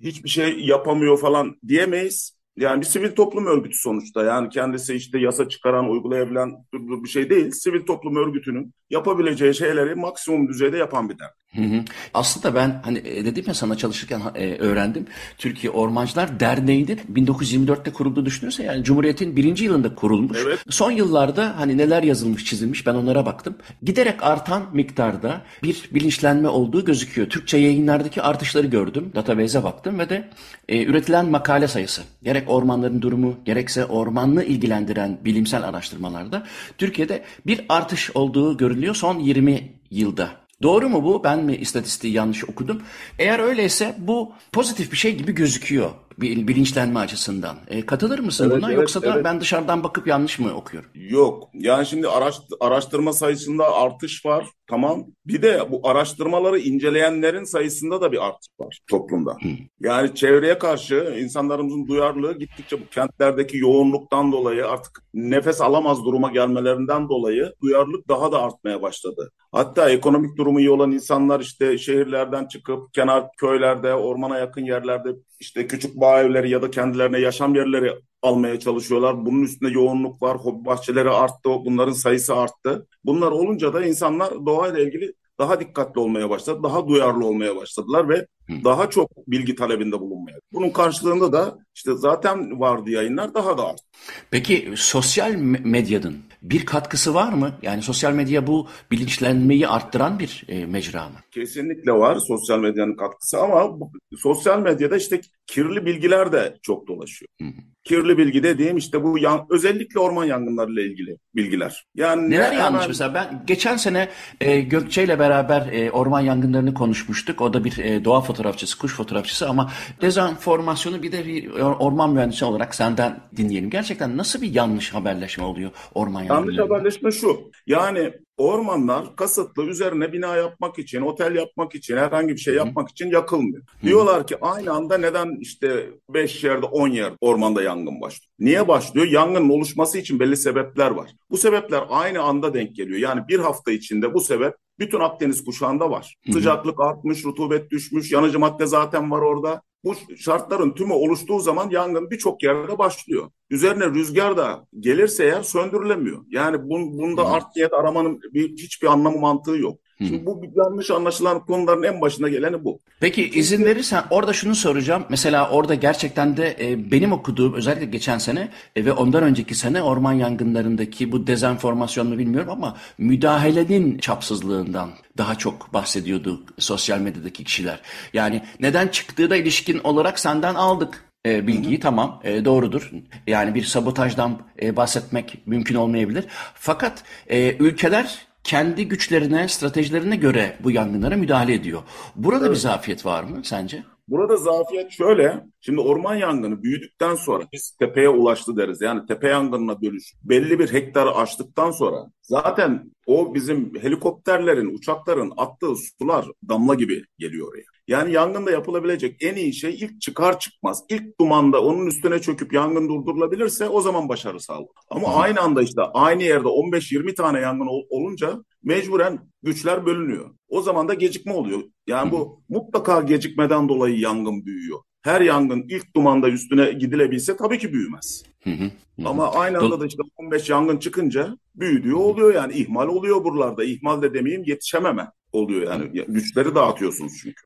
Hiçbir 0.01 0.29
şey 0.29 0.59
yapamıyor 0.59 1.19
falan 1.19 1.59
diyemeyiz. 1.67 2.34
Yani 2.57 2.81
bir 2.81 2.85
sivil 2.85 3.11
toplum 3.11 3.45
örgütü 3.45 3.77
sonuçta. 3.77 4.23
Yani 4.23 4.49
kendisi 4.49 4.95
işte 4.95 5.19
yasa 5.19 5.49
çıkaran, 5.49 5.89
uygulayabilen 5.89 6.51
bir 6.73 7.09
şey 7.09 7.29
değil. 7.29 7.51
Sivil 7.51 7.85
toplum 7.85 8.15
örgütünün 8.15 8.73
yapabileceği 8.89 9.55
şeyleri 9.55 9.95
maksimum 9.95 10.47
düzeyde 10.47 10.77
yapan 10.77 11.09
bir 11.09 11.19
dernek. 11.19 11.45
Hı 11.55 11.61
hı. 11.61 11.83
Aslında 12.13 12.55
ben 12.55 12.81
hani 12.85 12.97
e, 12.97 13.25
dedim 13.25 13.43
ya 13.47 13.53
sana 13.53 13.77
çalışırken 13.77 14.21
e, 14.35 14.55
öğrendim. 14.55 15.07
Türkiye 15.37 15.71
Ormancılar 15.71 16.39
Derneği'dir. 16.39 16.99
1924'te 17.13 17.93
kurulduğu 17.93 18.25
düşünürse 18.25 18.63
yani 18.63 18.83
Cumhuriyet'in 18.83 19.35
birinci 19.35 19.65
yılında 19.65 19.95
kurulmuş. 19.95 20.37
Evet. 20.45 20.59
Son 20.69 20.91
yıllarda 20.91 21.59
hani 21.59 21.77
neler 21.77 22.03
yazılmış 22.03 22.45
çizilmiş 22.45 22.87
ben 22.87 22.95
onlara 22.95 23.25
baktım. 23.25 23.55
Giderek 23.83 24.23
artan 24.23 24.63
miktarda 24.73 25.41
bir 25.63 25.89
bilinçlenme 25.93 26.49
olduğu 26.49 26.85
gözüküyor. 26.85 27.29
Türkçe 27.29 27.57
yayınlardaki 27.57 28.21
artışları 28.21 28.67
gördüm. 28.67 29.11
Database'e 29.15 29.63
baktım 29.63 29.99
ve 29.99 30.09
de 30.09 30.29
e, 30.69 30.83
üretilen 30.83 31.25
makale 31.25 31.67
sayısı. 31.67 32.01
Gerek 32.23 32.44
gerek 32.45 32.49
ormanların 32.49 33.01
durumu 33.01 33.35
gerekse 33.45 33.85
ormanlı 33.85 34.43
ilgilendiren 34.43 35.17
bilimsel 35.25 35.63
araştırmalarda 35.63 36.43
Türkiye'de 36.77 37.23
bir 37.45 37.65
artış 37.69 38.11
olduğu 38.15 38.57
görülüyor 38.57 38.95
son 38.95 39.19
20 39.19 39.73
yılda. 39.91 40.29
Doğru 40.61 40.89
mu 40.89 41.03
bu? 41.03 41.23
Ben 41.23 41.43
mi 41.43 41.55
istatistiği 41.55 42.13
yanlış 42.13 42.43
okudum? 42.43 42.81
Eğer 43.19 43.39
öyleyse 43.39 43.95
bu 43.97 44.33
pozitif 44.51 44.91
bir 44.91 44.97
şey 44.97 45.17
gibi 45.17 45.31
gözüküyor 45.35 45.91
bilinçlenme 46.21 46.99
açısından. 46.99 47.57
E, 47.67 47.85
katılır 47.85 48.19
mısın 48.19 48.45
evet, 48.45 48.57
buna 48.57 48.71
evet, 48.71 48.79
yoksa 48.79 49.01
da 49.01 49.13
evet. 49.13 49.25
ben 49.25 49.41
dışarıdan 49.41 49.83
bakıp 49.83 50.07
yanlış 50.07 50.39
mı 50.39 50.53
okuyorum? 50.53 50.89
Yok. 50.95 51.49
Yani 51.53 51.85
şimdi 51.85 52.07
araş, 52.07 52.35
araştırma 52.59 53.13
sayısında 53.13 53.73
artış 53.73 54.25
var. 54.25 54.45
Tamam. 54.67 55.05
Bir 55.25 55.41
de 55.41 55.71
bu 55.71 55.87
araştırmaları 55.87 56.59
inceleyenlerin 56.59 57.43
sayısında 57.43 58.01
da 58.01 58.11
bir 58.11 58.25
artış 58.25 58.47
var 58.59 58.79
toplumda. 58.89 59.31
Hı. 59.31 59.47
Yani 59.79 60.15
çevreye 60.15 60.57
karşı 60.57 61.15
insanlarımızın 61.19 61.87
duyarlılığı 61.87 62.39
gittikçe 62.39 62.81
bu 62.81 62.89
kentlerdeki 62.91 63.57
yoğunluktan 63.57 64.31
dolayı 64.31 64.67
artık 64.67 65.03
nefes 65.13 65.61
alamaz 65.61 66.05
duruma 66.05 66.31
gelmelerinden 66.31 67.09
dolayı 67.09 67.53
duyarlılık 67.61 68.07
daha 68.07 68.31
da 68.31 68.41
artmaya 68.41 68.81
başladı. 68.81 69.31
Hatta 69.51 69.89
ekonomik 69.89 70.37
durumu 70.37 70.59
iyi 70.59 70.69
olan 70.69 70.91
insanlar 70.91 71.39
işte 71.39 71.77
şehirlerden 71.77 72.47
çıkıp 72.47 72.93
kenar 72.93 73.27
köylerde, 73.37 73.93
ormana 73.93 74.37
yakın 74.37 74.61
yerlerde 74.61 75.09
işte 75.39 75.67
küçük 75.67 75.95
bağ 76.05 76.21
evleri 76.21 76.49
ya 76.49 76.61
da 76.61 76.71
kendilerine 76.71 77.19
yaşam 77.19 77.55
yerleri 77.55 77.93
almaya 78.21 78.59
çalışıyorlar. 78.59 79.25
Bunun 79.25 79.43
üstünde 79.43 79.71
yoğunluk 79.71 80.21
var. 80.21 80.37
Hobi 80.37 80.65
bahçeleri 80.65 81.09
arttı. 81.09 81.49
Bunların 81.65 81.93
sayısı 81.93 82.35
arttı. 82.35 82.87
Bunlar 83.05 83.31
olunca 83.31 83.73
da 83.73 83.85
insanlar 83.85 84.45
doğayla 84.45 84.79
ilgili 84.79 85.13
daha 85.39 85.59
dikkatli 85.59 85.99
olmaya 86.01 86.29
başladı. 86.29 86.59
Daha 86.63 86.87
duyarlı 86.87 87.25
olmaya 87.25 87.55
başladılar 87.55 88.09
ve 88.09 88.25
Hı. 88.47 88.53
daha 88.63 88.89
çok 88.89 89.09
bilgi 89.27 89.55
talebinde 89.55 89.99
bulunmaya. 89.99 90.37
Bunun 90.53 90.69
karşılığında 90.69 91.33
da 91.33 91.57
işte 91.75 91.91
zaten 91.95 92.59
vardı 92.59 92.89
yayınlar 92.89 93.33
daha 93.33 93.57
da 93.57 93.67
arttı. 93.67 93.83
Peki 94.31 94.73
sosyal 94.75 95.31
me- 95.31 95.67
medyanın 95.69 96.17
bir 96.41 96.65
katkısı 96.65 97.13
var 97.13 97.33
mı? 97.33 97.51
Yani 97.61 97.81
sosyal 97.81 98.13
medya 98.13 98.47
bu 98.47 98.67
bilinçlenmeyi 98.91 99.67
arttıran 99.67 100.19
bir 100.19 100.43
e, 100.47 100.65
mecra 100.65 101.03
mı? 101.09 101.15
Kesinlikle 101.31 101.91
var 101.91 102.17
sosyal 102.27 102.59
medyanın 102.59 102.95
katkısı 102.95 103.39
ama 103.41 103.79
bu, 103.79 103.91
sosyal 104.17 104.59
medyada 104.59 104.97
işte 104.97 105.21
kirli 105.47 105.85
bilgiler 105.85 106.31
de 106.31 106.57
çok 106.61 106.87
dolaşıyor. 106.87 107.29
Hı 107.41 107.47
hı. 107.47 107.51
Kirli 107.83 108.17
bilgi 108.17 108.43
dediğim 108.43 108.77
işte 108.77 109.03
bu 109.03 109.19
yan, 109.19 109.45
özellikle 109.49 109.99
orman 109.99 110.25
yangınlarıyla 110.25 110.81
ilgili 110.81 111.17
bilgiler. 111.35 111.85
Yani 111.95 112.29
Neler 112.29 112.51
ne- 112.51 112.55
yanlış 112.55 112.75
hemen- 112.75 112.87
mesela 112.87 113.13
ben 113.13 113.43
geçen 113.47 113.77
sene 113.77 114.09
e, 114.41 114.61
Gökçe 114.61 115.03
ile 115.03 115.19
beraber 115.19 115.67
e, 115.73 115.91
orman 115.91 116.21
yangınlarını 116.21 116.73
konuşmuştuk. 116.73 117.41
O 117.41 117.53
da 117.53 117.63
bir 117.63 117.77
e, 117.77 118.05
doğa 118.05 118.21
fotoğrafçısı, 118.21 118.77
kuş 118.77 118.93
fotoğrafçısı 118.95 119.49
ama 119.49 119.71
dezenformasyonu 120.01 121.03
bir 121.03 121.11
de 121.11 121.25
bir 121.25 121.51
orman 121.59 122.13
mühendisi 122.13 122.45
olarak 122.45 122.75
senden 122.75 123.19
dinleyelim. 123.37 123.69
Gerçekten 123.69 124.17
nasıl 124.17 124.41
bir 124.41 124.53
yanlış 124.55 124.93
haberleşme 124.93 125.43
oluyor 125.43 125.71
orman 125.93 126.23
Yanlış 126.35 126.57
haberleşme 126.57 127.11
şu. 127.11 127.39
Yani 127.67 128.13
ormanlar 128.37 129.15
kasıtlı 129.15 129.65
üzerine 129.65 130.13
bina 130.13 130.35
yapmak 130.35 130.79
için, 130.79 131.01
otel 131.01 131.35
yapmak 131.35 131.75
için, 131.75 131.97
herhangi 131.97 132.33
bir 132.33 132.39
şey 132.39 132.53
hı. 132.53 132.57
yapmak 132.57 132.89
için 132.89 133.09
yakılmıyor. 133.09 133.63
Diyorlar 133.83 134.27
ki 134.27 134.37
aynı 134.41 134.71
anda 134.71 134.97
neden 134.97 135.37
işte 135.39 135.89
5 136.09 136.43
yerde 136.43 136.65
10 136.65 136.87
yerde 136.87 137.15
ormanda 137.21 137.63
yangın 137.63 138.01
başlıyor? 138.01 138.31
Niye 138.39 138.67
başlıyor? 138.67 139.07
Yangının 139.07 139.49
oluşması 139.49 139.97
için 139.97 140.19
belli 140.19 140.37
sebepler 140.37 140.91
var. 140.91 141.11
Bu 141.29 141.37
sebepler 141.37 141.83
aynı 141.89 142.21
anda 142.21 142.53
denk 142.53 142.75
geliyor. 142.75 142.99
Yani 142.99 143.27
bir 143.27 143.39
hafta 143.39 143.71
içinde 143.71 144.13
bu 144.13 144.21
sebep 144.21 144.53
bütün 144.79 144.99
Akdeniz 144.99 145.45
kuşağında 145.45 145.91
var. 145.91 146.15
Hı 146.25 146.31
hı. 146.31 146.33
Sıcaklık 146.33 146.79
artmış, 146.79 147.25
rutubet 147.25 147.71
düşmüş, 147.71 148.11
yanıcı 148.11 148.39
madde 148.39 148.65
zaten 148.65 149.11
var 149.11 149.21
orada. 149.21 149.61
Bu 149.85 149.95
şartların 150.17 150.71
tümü 150.71 150.93
oluştuğu 150.93 151.39
zaman 151.39 151.69
yangın 151.69 152.11
birçok 152.11 152.43
yerde 152.43 152.77
başlıyor. 152.77 153.31
Üzerine 153.49 153.85
rüzgar 153.85 154.37
da 154.37 154.67
gelirse 154.79 155.23
eğer 155.23 155.43
söndürülemiyor. 155.43 156.25
Yani 156.29 156.69
bun, 156.69 156.97
bunda 156.97 157.25
art 157.29 157.55
niyet 157.55 157.73
aramanın 157.73 158.19
bir, 158.33 158.49
hiçbir 158.49 158.87
anlamı 158.87 159.19
mantığı 159.19 159.57
yok. 159.57 159.79
Hı. 159.97 160.05
Şimdi 160.05 160.25
bu 160.25 160.41
yanlış 160.55 160.91
anlaşılan 160.91 161.45
konuların 161.45 161.83
en 161.83 162.01
başına 162.01 162.29
geleni 162.29 162.63
bu. 162.63 162.79
Peki 162.99 163.29
izin 163.29 163.65
verirsen 163.65 164.03
orada 164.09 164.33
şunu 164.33 164.55
soracağım. 164.55 165.05
Mesela 165.09 165.49
orada 165.49 165.75
gerçekten 165.75 166.37
de 166.37 166.57
e, 166.59 166.91
benim 166.91 167.11
okuduğum 167.11 167.53
özellikle 167.53 167.85
geçen 167.85 168.17
sene 168.17 168.49
e, 168.75 168.85
ve 168.85 168.93
ondan 168.93 169.23
önceki 169.23 169.55
sene 169.55 169.83
orman 169.83 170.13
yangınlarındaki 170.13 171.11
bu 171.11 171.27
dezenformasyon 171.27 172.07
mu 172.07 172.17
bilmiyorum 172.17 172.49
ama 172.51 172.77
müdahalenin 172.97 173.97
çapsızlığından 173.97 174.89
daha 175.17 175.35
çok 175.35 175.73
bahsediyordu 175.73 176.43
sosyal 176.59 176.99
medyadaki 176.99 177.43
kişiler. 177.43 177.79
Yani 178.13 178.41
neden 178.59 178.87
çıktığı 178.87 179.29
da 179.29 179.35
ilişkin 179.35 179.79
olarak 179.83 180.19
senden 180.19 180.55
aldık 180.55 181.05
e, 181.25 181.47
bilgiyi 181.47 181.79
tamam 181.79 182.21
e, 182.23 182.45
doğrudur. 182.45 182.91
Yani 183.27 183.55
bir 183.55 183.63
sabotajdan 183.63 184.39
e, 184.61 184.75
bahsetmek 184.75 185.37
mümkün 185.45 185.75
olmayabilir. 185.75 186.25
Fakat 186.53 187.03
e, 187.27 187.55
ülkeler 187.57 188.24
kendi 188.45 188.87
güçlerine, 188.87 189.47
stratejilerine 189.47 190.15
göre 190.15 190.57
bu 190.59 190.71
yangınlara 190.71 191.15
müdahale 191.17 191.53
ediyor. 191.53 191.81
Burada 192.15 192.51
bir 192.51 192.55
zafiyet 192.55 193.05
var 193.05 193.23
mı 193.23 193.39
sence? 193.43 193.83
Burada 194.07 194.37
zafiyet 194.37 194.91
şöyle. 194.91 195.45
Şimdi 195.65 195.81
orman 195.81 196.15
yangını 196.15 196.63
büyüdükten 196.63 197.15
sonra 197.15 197.43
biz 197.53 197.75
tepeye 197.79 198.09
ulaştı 198.09 198.57
deriz. 198.57 198.81
Yani 198.81 199.05
tepe 199.05 199.27
yangınına 199.27 199.81
dönüş 199.81 200.13
belli 200.23 200.59
bir 200.59 200.73
hektarı 200.73 201.15
aştıktan 201.15 201.71
sonra 201.71 202.11
zaten 202.21 202.91
o 203.07 203.33
bizim 203.35 203.75
helikopterlerin, 203.81 204.75
uçakların 204.75 205.33
attığı 205.37 205.73
sular 205.75 206.25
damla 206.49 206.75
gibi 206.75 207.03
geliyor 207.19 207.47
oraya. 207.49 207.63
Yani 207.87 208.11
yangında 208.13 208.51
yapılabilecek 208.51 209.17
en 209.23 209.35
iyi 209.35 209.53
şey 209.53 209.73
ilk 209.73 210.01
çıkar 210.01 210.39
çıkmaz, 210.39 210.83
ilk 210.89 211.19
dumanda 211.19 211.61
onun 211.63 211.85
üstüne 211.87 212.21
çöküp 212.21 212.53
yangın 212.53 212.89
durdurulabilirse 212.89 213.69
o 213.69 213.81
zaman 213.81 214.09
başarı 214.09 214.39
sağlar. 214.39 214.67
Ama 214.89 215.07
Hı. 215.13 215.17
aynı 215.19 215.41
anda 215.41 215.61
işte 215.61 215.81
aynı 215.81 216.23
yerde 216.23 216.47
15-20 216.47 217.13
tane 217.15 217.39
yangın 217.39 217.67
ol- 217.67 217.85
olunca 217.89 218.43
mecburen 218.63 219.19
güçler 219.43 219.85
bölünüyor. 219.85 220.29
O 220.49 220.61
zaman 220.61 220.87
da 220.87 220.93
gecikme 220.93 221.33
oluyor. 221.33 221.63
Yani 221.87 222.11
bu 222.11 222.41
mutlaka 222.49 223.01
gecikmeden 223.01 223.69
dolayı 223.69 223.99
yangın 223.99 224.45
büyüyor. 224.45 224.79
Her 225.05 225.21
yangın 225.21 225.65
ilk 225.69 225.95
dumanda 225.95 226.29
üstüne 226.29 226.71
gidilebilse 226.71 227.37
tabii 227.37 227.59
ki 227.59 227.73
büyümez. 227.73 228.23
Hı 228.43 228.49
hı, 228.49 228.71
hı. 228.99 229.09
Ama 229.09 229.31
aynı 229.31 229.59
anda 229.59 229.79
da 229.79 229.85
işte 229.85 230.01
15 230.17 230.49
yangın 230.49 230.77
çıkınca 230.77 231.37
büyüdüğü 231.55 231.93
oluyor 231.93 232.33
yani 232.35 232.53
ihmal 232.53 232.87
oluyor 232.87 233.23
buralarda. 233.23 233.63
İhmal 233.63 234.01
de 234.01 234.13
demeyeyim 234.13 234.43
yetişememe 234.45 235.07
oluyor 235.35 235.71
yani. 235.71 235.97
Ya- 235.97 236.05
Güçleri 236.07 236.55
dağıtıyorsunuz 236.55 237.13
çünkü. 237.21 237.41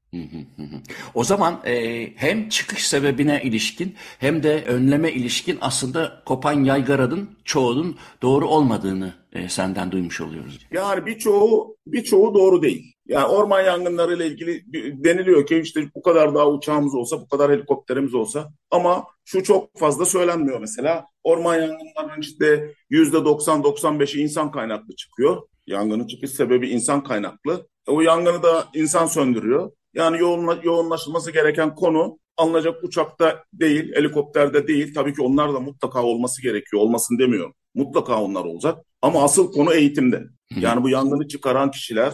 O 1.13 1.23
zaman 1.23 1.61
e, 1.65 2.05
hem 2.15 2.49
çıkış 2.49 2.87
sebebine 2.87 3.41
ilişkin 3.43 3.95
hem 4.19 4.43
de 4.43 4.63
önleme 4.67 5.11
ilişkin 5.11 5.57
aslında 5.61 6.21
kopan 6.25 6.63
yaygaranın 6.63 7.29
çoğunun 7.45 7.97
doğru 8.21 8.47
olmadığını 8.47 9.13
e, 9.33 9.49
senden 9.49 9.91
duymuş 9.91 10.21
oluyoruz. 10.21 10.59
Yani 10.71 11.05
birçoğu 11.05 11.77
birçoğu 11.87 12.33
doğru 12.33 12.61
değil. 12.61 12.93
Yani 13.07 13.25
orman 13.25 13.61
yangınlarıyla 13.61 14.25
ilgili 14.25 14.63
bir- 14.65 15.03
deniliyor 15.03 15.45
ki 15.47 15.59
işte 15.63 15.81
bu 15.95 16.01
kadar 16.01 16.35
daha 16.35 16.49
uçağımız 16.49 16.95
olsa, 16.95 17.21
bu 17.21 17.27
kadar 17.27 17.51
helikopterimiz 17.51 18.13
olsa 18.13 18.49
ama 18.71 19.03
şu 19.25 19.43
çok 19.43 19.79
fazla 19.79 20.05
söylenmiyor 20.05 20.59
mesela. 20.59 21.05
Orman 21.23 21.55
yangınlarının 21.55 22.21
işte 22.21 22.73
%90-95'i 22.91 24.21
insan 24.21 24.51
kaynaklı 24.51 24.95
çıkıyor. 24.95 25.41
Yangının 25.69 26.07
çıkış 26.07 26.31
sebebi 26.31 26.69
insan 26.69 27.03
kaynaklı. 27.03 27.67
O 27.87 28.01
yangını 28.01 28.43
da 28.43 28.67
insan 28.73 29.05
söndürüyor. 29.05 29.71
Yani 29.93 30.19
yoğunla, 30.19 30.59
yoğunlaşılması 30.63 31.31
gereken 31.31 31.75
konu 31.75 32.19
alınacak 32.37 32.83
uçakta 32.83 33.43
değil, 33.53 33.95
helikopterde 33.95 34.67
değil. 34.67 34.93
Tabii 34.93 35.13
ki 35.13 35.21
onlar 35.21 35.53
da 35.53 35.59
mutlaka 35.59 36.03
olması 36.03 36.41
gerekiyor. 36.41 36.83
Olmasın 36.83 37.19
demiyorum. 37.19 37.53
Mutlaka 37.75 38.21
onlar 38.21 38.45
olacak. 38.45 38.85
Ama 39.01 39.23
asıl 39.23 39.51
konu 39.51 39.73
eğitimde. 39.73 40.23
Yani 40.59 40.83
bu 40.83 40.89
yangını 40.89 41.27
çıkaran 41.27 41.71
kişiler 41.71 42.13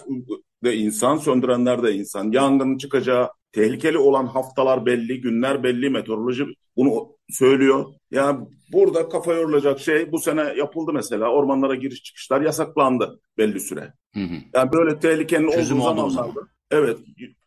de 0.64 0.76
insan, 0.76 1.18
söndürenler 1.18 1.84
de 1.84 1.94
insan. 1.94 2.32
Yangının 2.32 2.78
çıkacağı 2.78 3.30
tehlikeli 3.56 3.98
olan 3.98 4.26
haftalar 4.26 4.86
belli, 4.86 5.22
günler 5.22 5.64
belli, 5.64 5.90
meteoroloji 5.90 6.46
bunu 6.78 7.08
söylüyor. 7.30 7.86
Yani 8.12 8.48
burada 8.72 9.10
kafa 9.10 9.34
yorulacak 9.34 9.80
şey 9.80 10.12
bu 10.12 10.20
sene 10.20 10.42
yapıldı 10.42 10.94
mesela. 10.94 11.32
Ormanlara 11.32 11.76
giriş 11.76 12.04
çıkışlar 12.04 12.42
yasaklandı 12.42 13.20
belli 13.38 13.60
süre. 13.60 13.94
Hı 14.14 14.20
hı. 14.20 14.36
Yani 14.54 14.72
böyle 14.72 15.00
tehlikenin 15.00 15.52
Çözüm 15.52 15.82
olduğu 15.82 15.88
zamanlarda. 15.88 16.10
zaman. 16.10 16.50
Evet, 16.72 16.98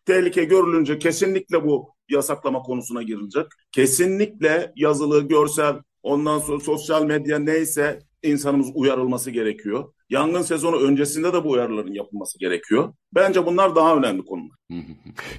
tehlike 0.06 0.44
görülünce 0.44 0.98
kesinlikle 0.98 1.64
bu 1.64 1.94
yasaklama 2.10 2.62
konusuna 2.62 3.02
girilecek. 3.02 3.46
Kesinlikle 3.72 4.72
yazılı, 4.76 5.28
görsel, 5.28 5.76
ondan 6.02 6.38
sonra 6.38 6.60
sosyal 6.60 7.04
medya 7.04 7.38
neyse 7.38 7.98
insanımız 8.22 8.70
uyarılması 8.74 9.30
gerekiyor. 9.30 9.92
Yangın 10.10 10.42
sezonu 10.42 10.76
öncesinde 10.76 11.32
de 11.32 11.44
bu 11.44 11.50
uyarıların 11.50 11.92
yapılması 11.92 12.38
gerekiyor. 12.38 12.94
Bence 13.14 13.46
bunlar 13.46 13.76
daha 13.76 13.96
önemli 13.96 14.24
konular. 14.24 14.56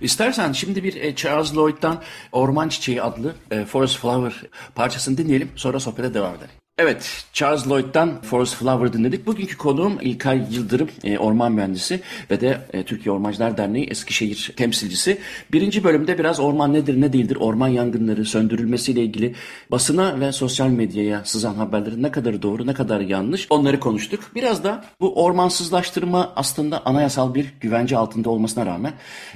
İstersen 0.01 0.51
şimdi 0.51 0.83
bir 0.83 0.95
e, 0.95 1.15
Charles 1.15 1.55
Lloyd'dan 1.55 2.01
Orman 2.31 2.69
Çiçeği 2.69 3.01
adlı 3.01 3.35
e, 3.51 3.65
Forest 3.65 3.97
Flower 3.97 4.49
parçasını 4.75 5.17
dinleyelim 5.17 5.49
sonra 5.55 5.79
sohbete 5.79 6.13
devam 6.13 6.35
edelim. 6.35 6.51
Evet, 6.81 7.25
Charles 7.33 7.67
Lloyd'dan 7.67 8.21
Forest 8.21 8.55
Flower 8.55 8.93
dinledik. 8.93 9.25
Bugünkü 9.25 9.57
konuğum 9.57 9.97
İlkay 10.01 10.45
Yıldırım, 10.51 10.89
e, 11.03 11.17
orman 11.17 11.51
mühendisi 11.51 12.01
ve 12.31 12.41
de 12.41 12.61
e, 12.73 12.83
Türkiye 12.83 13.15
Ormancılar 13.15 13.57
Derneği 13.57 13.85
Eskişehir 13.85 14.53
temsilcisi. 14.57 15.17
Birinci 15.51 15.83
bölümde 15.83 16.17
biraz 16.17 16.39
orman 16.39 16.73
nedir, 16.73 17.01
ne 17.01 17.13
değildir, 17.13 17.37
orman 17.39 17.67
yangınları 17.67 18.25
söndürülmesiyle 18.25 19.03
ilgili 19.03 19.35
basına 19.71 20.19
ve 20.19 20.31
sosyal 20.31 20.67
medyaya 20.67 21.25
sızan 21.25 21.55
haberlerin 21.55 22.03
ne 22.03 22.11
kadar 22.11 22.41
doğru, 22.41 22.67
ne 22.67 22.73
kadar 22.73 22.99
yanlış 22.99 23.47
onları 23.49 23.79
konuştuk. 23.79 24.31
Biraz 24.35 24.63
da 24.63 24.85
bu 25.01 25.23
ormansızlaştırma 25.23 26.33
aslında 26.35 26.85
anayasal 26.85 27.35
bir 27.35 27.53
güvence 27.61 27.97
altında 27.97 28.29
olmasına 28.29 28.65
rağmen 28.65 28.93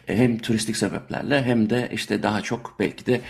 e, 0.08 0.18
hem 0.18 0.38
turistik 0.38 0.78
sebeplerle 0.78 1.44
hem 1.44 1.70
de 1.70 1.90
işte 1.94 2.24
daha 2.24 2.42
çok 2.42 2.76
belki 2.80 3.06
de 3.06 3.22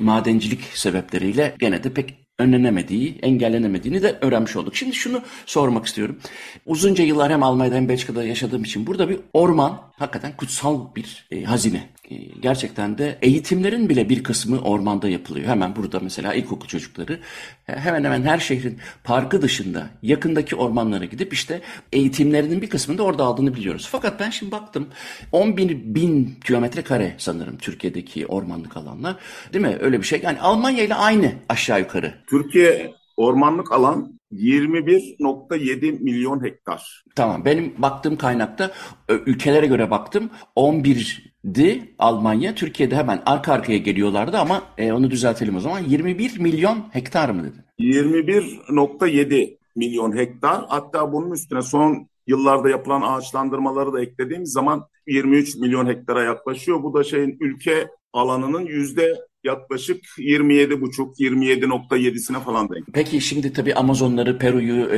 madencilik 0.00 0.64
sebepleriyle 0.74 1.54
gene 1.58 1.84
de 1.84 1.92
pek 1.92 2.19
önlenemediği, 2.40 3.18
engellenemediğini 3.22 4.02
de 4.02 4.18
öğrenmiş 4.20 4.56
olduk. 4.56 4.76
Şimdi 4.76 4.96
şunu 4.96 5.22
sormak 5.46 5.86
istiyorum. 5.86 6.18
Uzunca 6.66 7.04
yıllar 7.04 7.32
hem 7.32 7.42
Almanya'da 7.42 7.76
hem 7.76 7.88
Belçika'da 7.88 8.24
yaşadığım 8.24 8.64
için 8.64 8.86
burada 8.86 9.08
bir 9.08 9.20
orman 9.32 9.80
hakikaten 9.98 10.36
kutsal 10.36 10.94
bir 10.96 11.26
e, 11.30 11.44
hazine. 11.44 11.88
E, 12.10 12.14
gerçekten 12.16 12.98
de 12.98 13.18
eğitimlerin 13.22 13.88
bile 13.88 14.08
bir 14.08 14.22
kısmı 14.22 14.60
ormanda 14.60 15.08
yapılıyor. 15.08 15.46
Hemen 15.46 15.76
burada 15.76 16.00
mesela 16.00 16.34
ilkokul 16.34 16.68
çocukları 16.68 17.20
hemen 17.66 18.04
hemen 18.04 18.22
her 18.22 18.38
şehrin 18.38 18.78
parkı 19.04 19.42
dışında 19.42 19.86
yakındaki 20.02 20.56
ormanlara 20.56 21.04
gidip 21.04 21.32
işte 21.32 21.60
eğitimlerinin 21.92 22.62
bir 22.62 22.70
kısmını 22.70 22.98
da 22.98 23.02
orada 23.02 23.24
aldığını 23.24 23.54
biliyoruz. 23.54 23.88
Fakat 23.90 24.20
ben 24.20 24.30
şimdi 24.30 24.52
baktım 24.52 24.88
11 25.32 25.94
bin 25.94 26.38
kilometre 26.44 26.82
kare 26.82 27.14
sanırım 27.18 27.58
Türkiye'deki 27.58 28.26
ormanlık 28.26 28.76
alanlar. 28.76 29.16
Değil 29.52 29.64
mi? 29.64 29.76
Öyle 29.80 29.98
bir 29.98 30.06
şey. 30.06 30.20
Yani 30.22 30.40
Almanya 30.40 30.84
ile 30.84 30.94
aynı 30.94 31.32
aşağı 31.48 31.80
yukarı. 31.80 32.14
Türkiye 32.30 32.94
ormanlık 33.16 33.72
alan 33.72 34.20
21.7 34.32 36.02
milyon 36.02 36.44
hektar. 36.44 37.04
Tamam 37.16 37.44
benim 37.44 37.74
baktığım 37.78 38.16
kaynakta 38.16 38.70
ülkelere 39.08 39.66
göre 39.66 39.90
baktım 39.90 40.30
11'di 40.56 41.94
Almanya. 41.98 42.54
Türkiye'de 42.54 42.96
hemen 42.96 43.22
arka 43.26 43.52
arkaya 43.52 43.78
geliyorlardı 43.78 44.38
ama 44.38 44.62
e, 44.78 44.92
onu 44.92 45.10
düzeltelim 45.10 45.56
o 45.56 45.60
zaman. 45.60 45.80
21 45.80 46.38
milyon 46.38 46.78
hektar 46.92 47.30
mı 47.30 47.42
dedin? 47.44 47.62
21.7 47.80 49.56
milyon 49.76 50.16
hektar. 50.16 50.64
Hatta 50.68 51.12
bunun 51.12 51.30
üstüne 51.30 51.62
son 51.62 52.08
yıllarda 52.26 52.70
yapılan 52.70 53.02
ağaçlandırmaları 53.02 53.92
da 53.92 54.00
eklediğimiz 54.00 54.52
zaman 54.52 54.86
23 55.06 55.56
milyon 55.56 55.86
hektara 55.86 56.22
yaklaşıyor. 56.22 56.82
Bu 56.82 56.94
da 56.94 57.04
şeyin 57.04 57.36
ülke 57.40 57.88
alanının 58.12 58.66
yüzde 58.66 59.29
yaklaşık 59.44 60.04
27,5-27.7'sine 60.18 62.40
falan 62.40 62.68
denk. 62.68 62.84
Peki 62.92 63.20
şimdi 63.20 63.52
tabii 63.52 63.74
Amazonları, 63.74 64.38
Peru'yu, 64.38 64.84
e, 64.84 64.96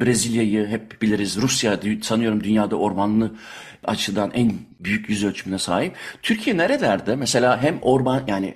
Brezilya'yı 0.00 0.66
hep 0.66 1.02
biliriz. 1.02 1.42
Rusya 1.42 1.80
sanıyorum 2.02 2.44
dünyada 2.44 2.76
ormanlı 2.76 3.34
açıdan 3.84 4.30
en 4.34 4.52
büyük 4.80 5.10
yüz 5.10 5.24
ölçümüne 5.24 5.58
sahip. 5.58 5.94
Türkiye 6.22 6.56
nerelerde? 6.56 7.16
Mesela 7.16 7.62
hem 7.62 7.78
orman 7.82 8.22
yani 8.26 8.54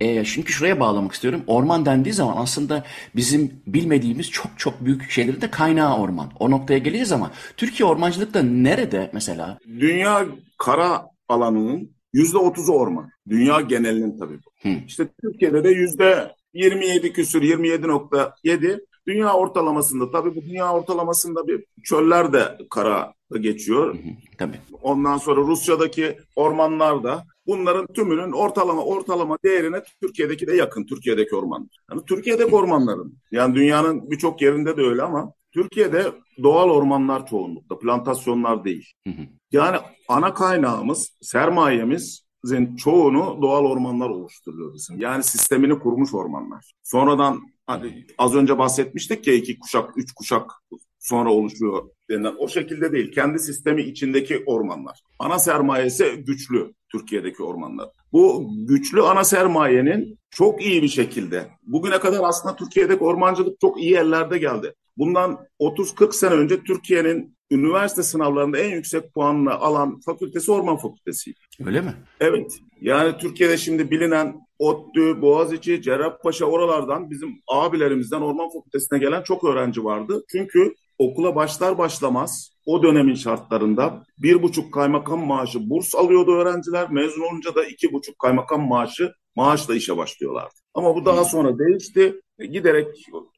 e, 0.00 0.24
çünkü 0.24 0.52
şuraya 0.52 0.80
bağlamak 0.80 1.12
istiyorum. 1.12 1.42
Orman 1.46 1.86
dendiği 1.86 2.12
zaman 2.12 2.36
aslında 2.36 2.84
bizim 3.16 3.60
bilmediğimiz 3.66 4.30
çok 4.30 4.50
çok 4.56 4.84
büyük 4.84 5.10
şeylerin 5.10 5.40
de 5.40 5.50
kaynağı 5.50 5.98
orman. 5.98 6.32
O 6.38 6.50
noktaya 6.50 6.78
geleceğiz 6.78 7.12
ama 7.12 7.30
Türkiye 7.56 7.88
ormancılıkta 7.88 8.42
nerede 8.42 9.10
mesela? 9.12 9.58
Dünya 9.66 10.26
kara 10.58 11.06
alanının 11.28 11.95
yüzde 12.16 12.38
otuzu 12.38 12.72
orman. 12.72 13.10
Dünya 13.28 13.60
genelinin 13.60 14.18
tabii 14.18 14.38
bu. 14.46 14.68
Hı. 14.68 14.74
İşte 14.86 15.08
Türkiye'de 15.22 15.64
de 15.64 15.70
yüzde 15.70 16.32
27 16.54 17.12
küsür 17.12 17.42
27.7 17.42 18.80
dünya 19.06 19.34
ortalamasında 19.34 20.10
tabii 20.10 20.36
bu 20.36 20.42
dünya 20.42 20.72
ortalamasında 20.72 21.46
bir 21.46 21.64
çöller 21.84 22.32
de 22.32 22.58
kara 22.70 23.12
geçiyor. 23.40 23.94
Hı 23.94 23.98
hı, 23.98 24.10
tabii. 24.38 24.56
Ondan 24.82 25.18
sonra 25.18 25.40
Rusya'daki 25.40 26.18
ormanlar 26.36 27.04
da 27.04 27.24
bunların 27.46 27.86
tümünün 27.86 28.32
ortalama 28.32 28.84
ortalama 28.84 29.38
değerine 29.44 29.82
Türkiye'deki 30.02 30.46
de 30.46 30.56
yakın 30.56 30.86
Türkiye'deki 30.86 31.36
orman. 31.36 31.70
Yani 31.90 32.02
Türkiye'deki 32.08 32.54
ormanların 32.54 33.18
yani 33.30 33.54
dünyanın 33.54 34.10
birçok 34.10 34.42
yerinde 34.42 34.76
de 34.76 34.82
öyle 34.82 35.02
ama 35.02 35.32
Türkiye'de 35.56 36.12
doğal 36.42 36.70
ormanlar 36.70 37.26
çoğunlukta, 37.26 37.78
plantasyonlar 37.78 38.64
değil. 38.64 38.92
Hı 39.06 39.10
hı. 39.10 39.26
Yani 39.52 39.76
ana 40.08 40.34
kaynağımız, 40.34 41.18
sermayemizin 41.22 42.76
çoğunu 42.76 43.38
doğal 43.42 43.64
ormanlar 43.64 44.08
oluşturuyor 44.08 44.74
bizim. 44.74 45.00
Yani 45.00 45.22
sistemini 45.22 45.78
kurmuş 45.78 46.14
ormanlar. 46.14 46.72
Sonradan 46.82 47.40
hani 47.66 48.06
az 48.18 48.34
önce 48.34 48.58
bahsetmiştik 48.58 49.26
ya 49.26 49.34
iki 49.34 49.58
kuşak, 49.58 49.90
üç 49.96 50.12
kuşak 50.12 50.50
sonra 50.98 51.32
oluşuyor 51.32 51.88
denilen 52.10 52.34
o 52.38 52.48
şekilde 52.48 52.92
değil. 52.92 53.12
Kendi 53.12 53.38
sistemi 53.38 53.82
içindeki 53.82 54.42
ormanlar. 54.46 55.00
Ana 55.18 55.38
sermayesi 55.38 56.24
güçlü 56.26 56.74
Türkiye'deki 56.92 57.42
ormanlar. 57.42 57.88
Bu 58.12 58.50
güçlü 58.68 59.02
ana 59.02 59.24
sermayenin 59.24 60.18
çok 60.30 60.66
iyi 60.66 60.82
bir 60.82 60.88
şekilde 60.88 61.48
bugüne 61.62 61.98
kadar 61.98 62.20
aslında 62.22 62.56
Türkiye'deki 62.56 63.04
ormancılık 63.04 63.60
çok 63.60 63.80
iyi 63.80 63.90
yerlerde 63.90 64.38
geldi. 64.38 64.74
Bundan 64.96 65.38
30-40 65.60 66.12
sene 66.12 66.34
önce 66.34 66.62
Türkiye'nin 66.62 67.36
üniversite 67.50 68.02
sınavlarında 68.02 68.58
en 68.58 68.70
yüksek 68.70 69.14
puanını 69.14 69.54
alan 69.54 70.00
fakültesi 70.00 70.52
Orman 70.52 70.76
Fakültesi. 70.76 71.34
Öyle 71.66 71.80
mi? 71.80 71.94
Evet. 72.20 72.58
Yani 72.80 73.18
Türkiye'de 73.18 73.56
şimdi 73.56 73.90
bilinen 73.90 74.46
ODTÜ, 74.58 75.22
Boğaziçi, 75.22 75.82
Cerrahpaşa 75.82 76.44
oralardan 76.44 77.10
bizim 77.10 77.40
abilerimizden 77.48 78.20
Orman 78.20 78.50
Fakültesine 78.52 78.98
gelen 78.98 79.22
çok 79.22 79.44
öğrenci 79.44 79.84
vardı. 79.84 80.24
Çünkü 80.28 80.74
okula 80.98 81.34
başlar 81.34 81.78
başlamaz 81.78 82.50
o 82.66 82.82
dönemin 82.82 83.14
şartlarında 83.14 84.04
bir 84.18 84.42
buçuk 84.42 84.72
kaymakam 84.72 85.26
maaşı 85.26 85.70
burs 85.70 85.94
alıyordu 85.94 86.32
öğrenciler. 86.36 86.90
Mezun 86.90 87.22
olunca 87.22 87.54
da 87.54 87.64
iki 87.64 87.92
buçuk 87.92 88.18
kaymakam 88.18 88.68
maaşı 88.68 89.12
maaşla 89.36 89.74
işe 89.74 89.96
başlıyorlardı. 89.96 90.54
Ama 90.74 90.94
bu 90.94 91.04
daha 91.04 91.24
sonra 91.24 91.58
değişti. 91.58 92.20
Giderek 92.38 92.86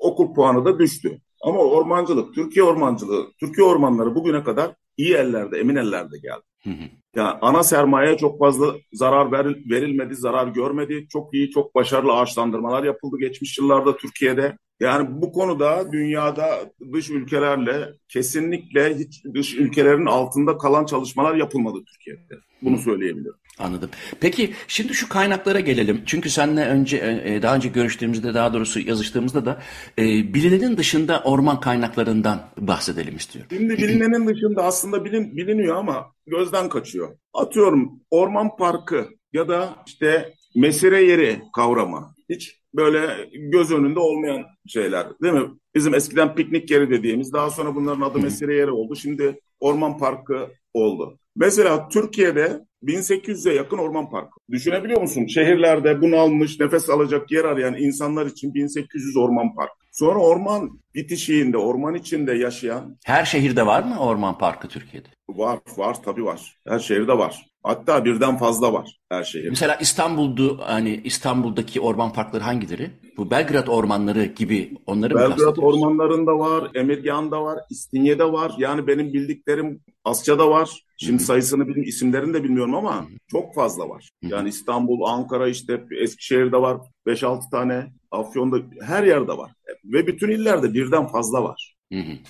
okul 0.00 0.34
puanı 0.34 0.64
da 0.64 0.78
düştü. 0.78 1.20
Ama 1.42 1.58
ormancılık, 1.58 2.34
Türkiye 2.34 2.64
ormancılığı, 2.64 3.32
Türkiye 3.40 3.66
ormanları 3.66 4.14
bugüne 4.14 4.44
kadar 4.44 4.74
iyi 4.96 5.14
ellerde, 5.14 5.58
emin 5.58 5.76
ellerde 5.76 6.18
geldi. 6.18 6.42
Hı 6.64 6.70
hı. 6.70 6.84
Yani 7.18 7.38
ana 7.40 7.62
sermaye 7.62 8.16
çok 8.16 8.38
fazla 8.38 8.74
zarar 8.92 9.32
verilmedi, 9.70 10.14
zarar 10.14 10.48
görmedi. 10.48 11.06
Çok 11.12 11.34
iyi, 11.34 11.50
çok 11.50 11.74
başarılı 11.74 12.12
ağaçlandırmalar 12.12 12.84
yapıldı 12.84 13.16
geçmiş 13.20 13.58
yıllarda 13.58 13.96
Türkiye'de. 13.96 14.56
Yani 14.80 15.08
bu 15.10 15.32
konuda 15.32 15.92
dünyada 15.92 16.72
dış 16.92 17.10
ülkelerle 17.10 17.88
kesinlikle 18.08 18.98
hiç 18.98 19.24
dış 19.34 19.54
ülkelerin 19.54 20.06
altında 20.06 20.58
kalan 20.58 20.86
çalışmalar 20.86 21.34
yapılmadı 21.34 21.78
Türkiye'de. 21.92 22.40
Bunu 22.62 22.78
söyleyebilirim. 22.78 23.34
Anladım. 23.58 23.90
Peki 24.20 24.54
şimdi 24.68 24.94
şu 24.94 25.08
kaynaklara 25.08 25.60
gelelim. 25.60 26.02
Çünkü 26.06 26.30
seninle 26.30 26.66
önce 26.66 26.96
e, 26.96 27.34
e, 27.34 27.42
daha 27.42 27.54
önce 27.54 27.68
görüştüğümüzde 27.68 28.34
daha 28.34 28.54
doğrusu 28.54 28.80
yazıştığımızda 28.80 29.46
da 29.46 29.62
e, 29.98 30.04
bilinenin 30.34 30.76
dışında 30.76 31.22
orman 31.24 31.60
kaynaklarından 31.60 32.50
bahsedelim 32.58 33.16
istiyorum. 33.16 33.50
Şimdi 33.56 33.76
bilinenin 33.76 34.26
dışında 34.26 34.62
aslında 34.62 35.04
bilin, 35.04 35.36
biliniyor 35.36 35.76
ama 35.76 36.06
gözden 36.26 36.68
kaçıyor. 36.68 37.07
Atıyorum 37.34 38.00
orman 38.10 38.56
parkı 38.56 39.08
ya 39.32 39.48
da 39.48 39.76
işte 39.86 40.34
mesire 40.56 41.02
yeri 41.02 41.42
kavramı. 41.56 42.14
Hiç 42.30 42.60
böyle 42.74 43.30
göz 43.32 43.72
önünde 43.72 43.98
olmayan 44.00 44.44
şeyler 44.66 45.06
değil 45.22 45.34
mi? 45.34 45.50
Bizim 45.74 45.94
eskiden 45.94 46.34
piknik 46.34 46.70
yeri 46.70 46.90
dediğimiz 46.90 47.32
daha 47.32 47.50
sonra 47.50 47.74
bunların 47.74 48.00
adı 48.00 48.18
mesire 48.18 48.54
yeri 48.54 48.70
oldu. 48.70 48.96
Şimdi 48.96 49.40
orman 49.60 49.98
parkı 49.98 50.48
oldu. 50.74 51.18
Mesela 51.38 51.88
Türkiye'de 51.88 52.60
1800'e 52.84 53.54
yakın 53.54 53.78
orman 53.78 54.10
parkı. 54.10 54.40
Düşünebiliyor 54.50 55.00
musun? 55.00 55.26
Şehirlerde 55.26 56.02
bunalmış, 56.02 56.60
nefes 56.60 56.90
alacak 56.90 57.32
yer 57.32 57.44
arayan 57.44 57.74
insanlar 57.74 58.26
için 58.26 58.54
1800 58.54 59.16
orman 59.16 59.54
parkı. 59.54 59.74
Sonra 59.92 60.18
orman 60.18 60.80
bitişiğinde, 60.94 61.58
orman 61.58 61.94
içinde 61.94 62.32
yaşayan... 62.32 62.98
Her 63.04 63.24
şehirde 63.24 63.66
var 63.66 63.82
mı 63.82 63.98
orman 64.00 64.38
parkı 64.38 64.68
Türkiye'de? 64.68 65.08
Var, 65.28 65.58
var 65.76 66.02
tabii 66.04 66.24
var. 66.24 66.56
Her 66.68 66.78
şehirde 66.78 67.18
var. 67.18 67.46
Hatta 67.62 68.04
birden 68.04 68.36
fazla 68.38 68.72
var 68.72 68.98
her 69.10 69.24
şehirde. 69.24 69.50
Mesela 69.50 69.74
İstanbul'du 69.74 70.60
hani 70.62 71.00
İstanbul'daki 71.04 71.80
orman 71.80 72.12
parkları 72.12 72.42
hangileri? 72.42 72.90
Bu 73.16 73.30
Belgrad 73.30 73.66
ormanları 73.66 74.24
gibi 74.24 74.72
onları 74.86 75.14
Belgrad 75.14 75.28
mı 75.28 75.36
Belgrad 75.36 75.56
ormanlarında 75.56 76.38
var, 76.38 76.70
Emirgan'da 76.74 77.42
var, 77.42 77.58
İstinye'de 77.70 78.32
var. 78.32 78.52
Yani 78.58 78.86
benim 78.86 79.12
bildiklerim 79.12 79.80
Asya'da 80.04 80.50
var. 80.50 80.87
Şimdi 81.00 81.18
Hı-hı. 81.18 81.26
sayısını 81.26 81.60
bilmiyorum, 81.60 81.88
isimlerini 81.88 82.34
de 82.34 82.44
bilmiyorum 82.44 82.74
ama 82.74 82.96
Hı-hı. 82.96 83.08
çok 83.30 83.54
fazla 83.54 83.88
var. 83.88 84.10
Hı-hı. 84.22 84.32
Yani 84.32 84.48
İstanbul, 84.48 85.02
Ankara 85.02 85.48
işte 85.48 85.84
Eskişehir'de 86.00 86.56
var 86.56 86.80
5-6 87.06 87.50
tane. 87.50 87.92
Afyon'da 88.10 88.56
her 88.80 89.04
yerde 89.04 89.32
var. 89.32 89.52
Ve 89.84 90.06
bütün 90.06 90.30
illerde 90.30 90.74
birden 90.74 91.06
fazla 91.06 91.42
var. 91.44 91.74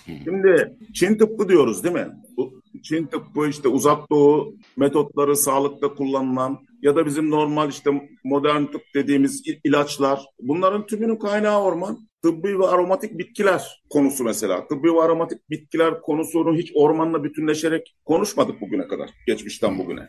Şimdi 0.07 0.77
Çin 0.95 1.19
tıbbı 1.19 1.49
diyoruz 1.49 1.85
değil 1.85 1.95
mi? 1.95 2.09
Bu 2.37 2.63
Çin 2.83 3.07
tıbbı 3.07 3.49
işte 3.49 3.69
uzak 3.69 4.11
doğu 4.11 4.55
metotları 4.77 5.37
sağlıkta 5.37 5.95
kullanılan 5.95 6.59
ya 6.83 6.97
da 6.97 7.07
bizim 7.07 7.31
normal 7.31 7.69
işte 7.69 7.91
modern 8.25 8.65
tıp 8.65 8.83
dediğimiz 8.95 9.43
ilaçlar 9.65 10.21
bunların 10.41 10.87
tümünün 10.87 11.17
kaynağı 11.17 11.63
orman. 11.63 12.08
Tıbbi 12.23 12.59
ve 12.59 12.67
aromatik 12.67 13.19
bitkiler 13.19 13.83
konusu 13.91 14.25
mesela. 14.25 14.69
Tıbbi 14.69 14.95
ve 14.95 15.03
aromatik 15.03 15.51
bitkiler 15.51 16.01
konusunu 16.01 16.57
hiç 16.57 16.73
ormanla 16.75 17.25
bütünleşerek 17.25 17.97
konuşmadık 18.05 18.61
bugüne 18.61 18.89
kadar. 18.89 19.11
Geçmişten 19.27 19.79
bugüne. 19.79 20.09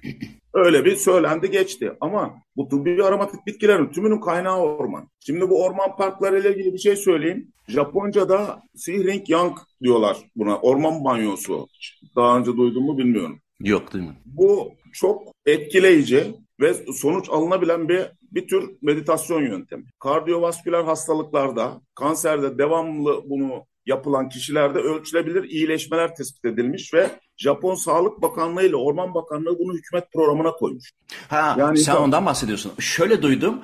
Öyle 0.54 0.86
bir 0.86 0.96
söylendi 0.96 1.52
geçti. 1.52 1.94
Ama 2.02 2.36
bu 2.56 2.68
tıbbi 2.70 2.98
ve 2.98 3.04
aromatik 3.04 3.46
bitkilerin 3.48 3.92
tümünün 3.92 4.20
kaynağı 4.20 4.60
orman. 4.60 5.10
Şimdi 5.20 5.50
bu 5.50 5.64
orman 5.64 5.96
parkları 5.98 6.40
ile 6.40 6.54
ilgili 6.56 6.74
bir 6.74 6.80
şey 6.80 6.96
söyleyeyim. 6.96 7.52
Japonca'da 7.68 8.62
Sihring 8.76 9.30
Yang 9.30 9.58
diyorlar 9.82 10.18
buna. 10.36 10.58
Orman 10.60 11.04
banyosu. 11.04 11.68
Daha 12.16 12.38
önce 12.38 12.58
duydun 12.58 12.84
mu 12.84 12.98
bilmiyorum. 12.98 13.40
Yok 13.60 13.94
değil 13.94 14.06
mi? 14.06 14.16
Bu 14.26 14.72
çok 14.94 15.24
etkileyici 15.46 16.36
ve 16.60 16.74
sonuç 16.74 17.30
alınabilen 17.30 17.90
bir 17.90 18.06
bir 18.32 18.48
tür 18.48 18.70
meditasyon 18.82 19.42
yöntemi. 19.42 19.86
Kardiyovasküler 20.00 20.84
hastalıklarda, 20.84 21.82
kanserde 21.96 22.58
devamlı 22.58 23.30
bunu 23.30 23.66
yapılan 23.86 24.30
kişilerde 24.30 24.80
ölçülebilir 24.80 25.44
iyileşmeler 25.44 26.16
tespit 26.16 26.46
edilmiş 26.46 26.94
ve 26.94 27.10
Japon 27.38 27.76
Sağlık 27.76 28.22
Bakanlığı 28.22 28.64
ile 28.64 28.76
Orman 28.76 29.14
Bakanlığı 29.14 29.60
bunu 29.60 29.74
hükümet 29.74 30.12
programına 30.14 30.52
koymuş. 30.52 30.92
Ha 31.30 31.56
yani 31.60 31.78
sen 31.78 31.96
ondan 31.96 32.26
bahsediyorsun. 32.26 32.72
Şöyle 32.80 33.22
duydum. 33.22 33.62